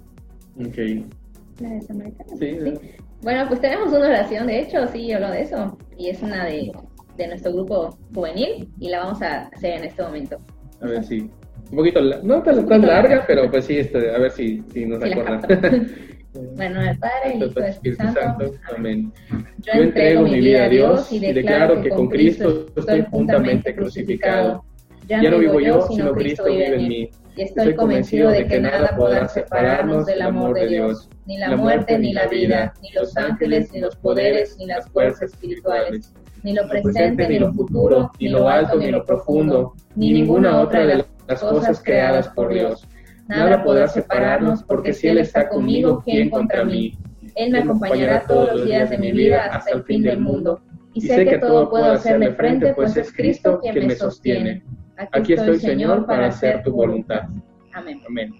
[0.57, 1.05] Ok.
[2.37, 2.73] Sí,
[3.21, 6.71] Bueno, pues tenemos una oración, de hecho, sí, hablo de eso, y es una de,
[7.17, 10.37] de nuestro grupo juvenil y la vamos a hacer en este momento.
[10.81, 11.29] A ver si.
[11.71, 15.01] Un poquito, no tan, tan larga, pero pues sí, este, a ver si, si nos
[15.03, 15.41] acuerdan.
[16.55, 18.53] bueno, al Padre, Hijo, Espíritu Santo.
[18.75, 19.11] Amén.
[19.59, 24.63] Yo entrego mi vida a Dios y declaro que con Cristo estoy juntamente crucificado.
[25.07, 27.09] Ya no vivo yo, sino Cristo vive en mí.
[27.35, 31.97] Y estoy convencido de que nada podrá separarnos del amor de Dios, ni la muerte,
[31.99, 36.13] ni la vida, ni los ángeles, ni los poderes, ni las fuerzas espirituales
[36.45, 40.85] ni lo presente, ni lo futuro, ni lo alto, ni lo profundo, ni ninguna otra
[40.85, 42.87] de las cosas creadas por Dios.
[43.27, 46.95] Nada podrá separarnos, porque si Él está conmigo, ¿quién contra mí?
[47.33, 50.61] Él me acompañará todos los días de mi vida hasta el fin del mundo.
[50.93, 54.63] Y sé que todo puedo hacerle frente, pues es Cristo quien me sostiene.
[55.13, 57.23] Aquí estoy, Señor, para hacer tu voluntad.
[57.73, 57.99] Amén.
[58.07, 58.33] Amén.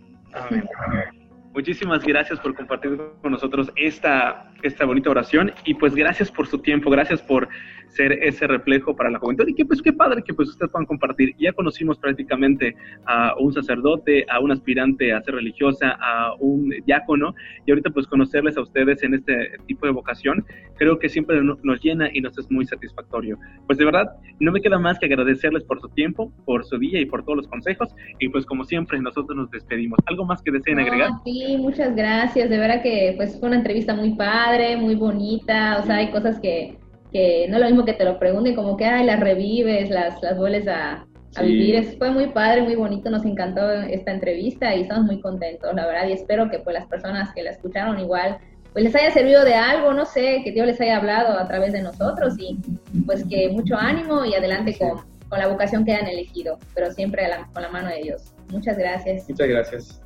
[1.56, 6.60] Muchísimas gracias por compartir con nosotros esta, esta bonita oración y pues gracias por su
[6.60, 7.48] tiempo, gracias por
[7.96, 9.48] ser ese reflejo para la juventud.
[9.48, 11.34] Y que pues qué padre que pues ustedes puedan compartir.
[11.40, 12.76] Ya conocimos prácticamente
[13.06, 17.34] a un sacerdote, a un aspirante a ser religiosa, a un diácono,
[17.66, 20.46] y ahorita pues conocerles a ustedes en este tipo de vocación,
[20.78, 23.38] creo que siempre nos llena y nos es muy satisfactorio.
[23.66, 24.08] Pues de verdad,
[24.40, 27.38] no me queda más que agradecerles por su tiempo, por su día y por todos
[27.38, 30.00] los consejos, y pues como siempre nosotros nos despedimos.
[30.06, 31.12] ¿Algo más que deseen agregar?
[31.24, 32.50] Sí, muchas gracias.
[32.50, 36.40] De verdad que pues fue una entrevista muy padre, muy bonita, o sea, hay cosas
[36.40, 36.78] que
[37.16, 40.22] que no es lo mismo que te lo pregunten, como que, ay, las revives, las,
[40.22, 41.06] las vuelves a,
[41.42, 41.96] vivir.
[41.98, 46.10] fue muy padre, muy bonito, nos encantó esta entrevista y estamos muy contentos, la verdad,
[46.10, 48.38] y espero que pues las personas que la escucharon igual,
[48.74, 51.72] pues les haya servido de algo, no sé, que Dios les haya hablado a través
[51.72, 52.60] de nosotros y
[53.06, 57.24] pues que mucho ánimo y adelante con, con la vocación que han elegido, pero siempre
[57.54, 58.34] con la mano de Dios.
[58.52, 59.30] Muchas gracias.
[59.30, 60.05] Muchas gracias.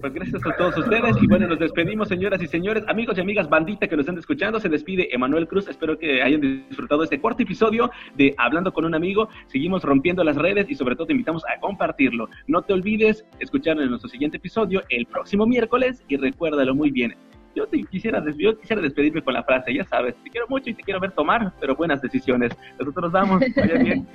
[0.00, 3.48] Pues gracias a todos ustedes y bueno, nos despedimos señoras y señores, amigos y amigas,
[3.48, 7.44] bandita que nos están escuchando, se despide Emanuel Cruz, espero que hayan disfrutado este cuarto
[7.44, 11.44] episodio de Hablando con un amigo, seguimos rompiendo las redes y sobre todo te invitamos
[11.44, 12.28] a compartirlo.
[12.48, 17.14] No te olvides escuchar en nuestro siguiente episodio el próximo miércoles y recuérdalo muy bien.
[17.54, 20.74] Yo, te quisiera, yo quisiera despedirme con la frase, ya sabes, te quiero mucho y
[20.74, 22.52] te quiero ver tomar, pero buenas decisiones.
[22.78, 24.06] Nosotros nos vamos, vaya bien.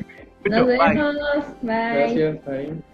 [0.45, 1.71] nos vemos, bye.
[1.93, 2.90] Gracias, bye.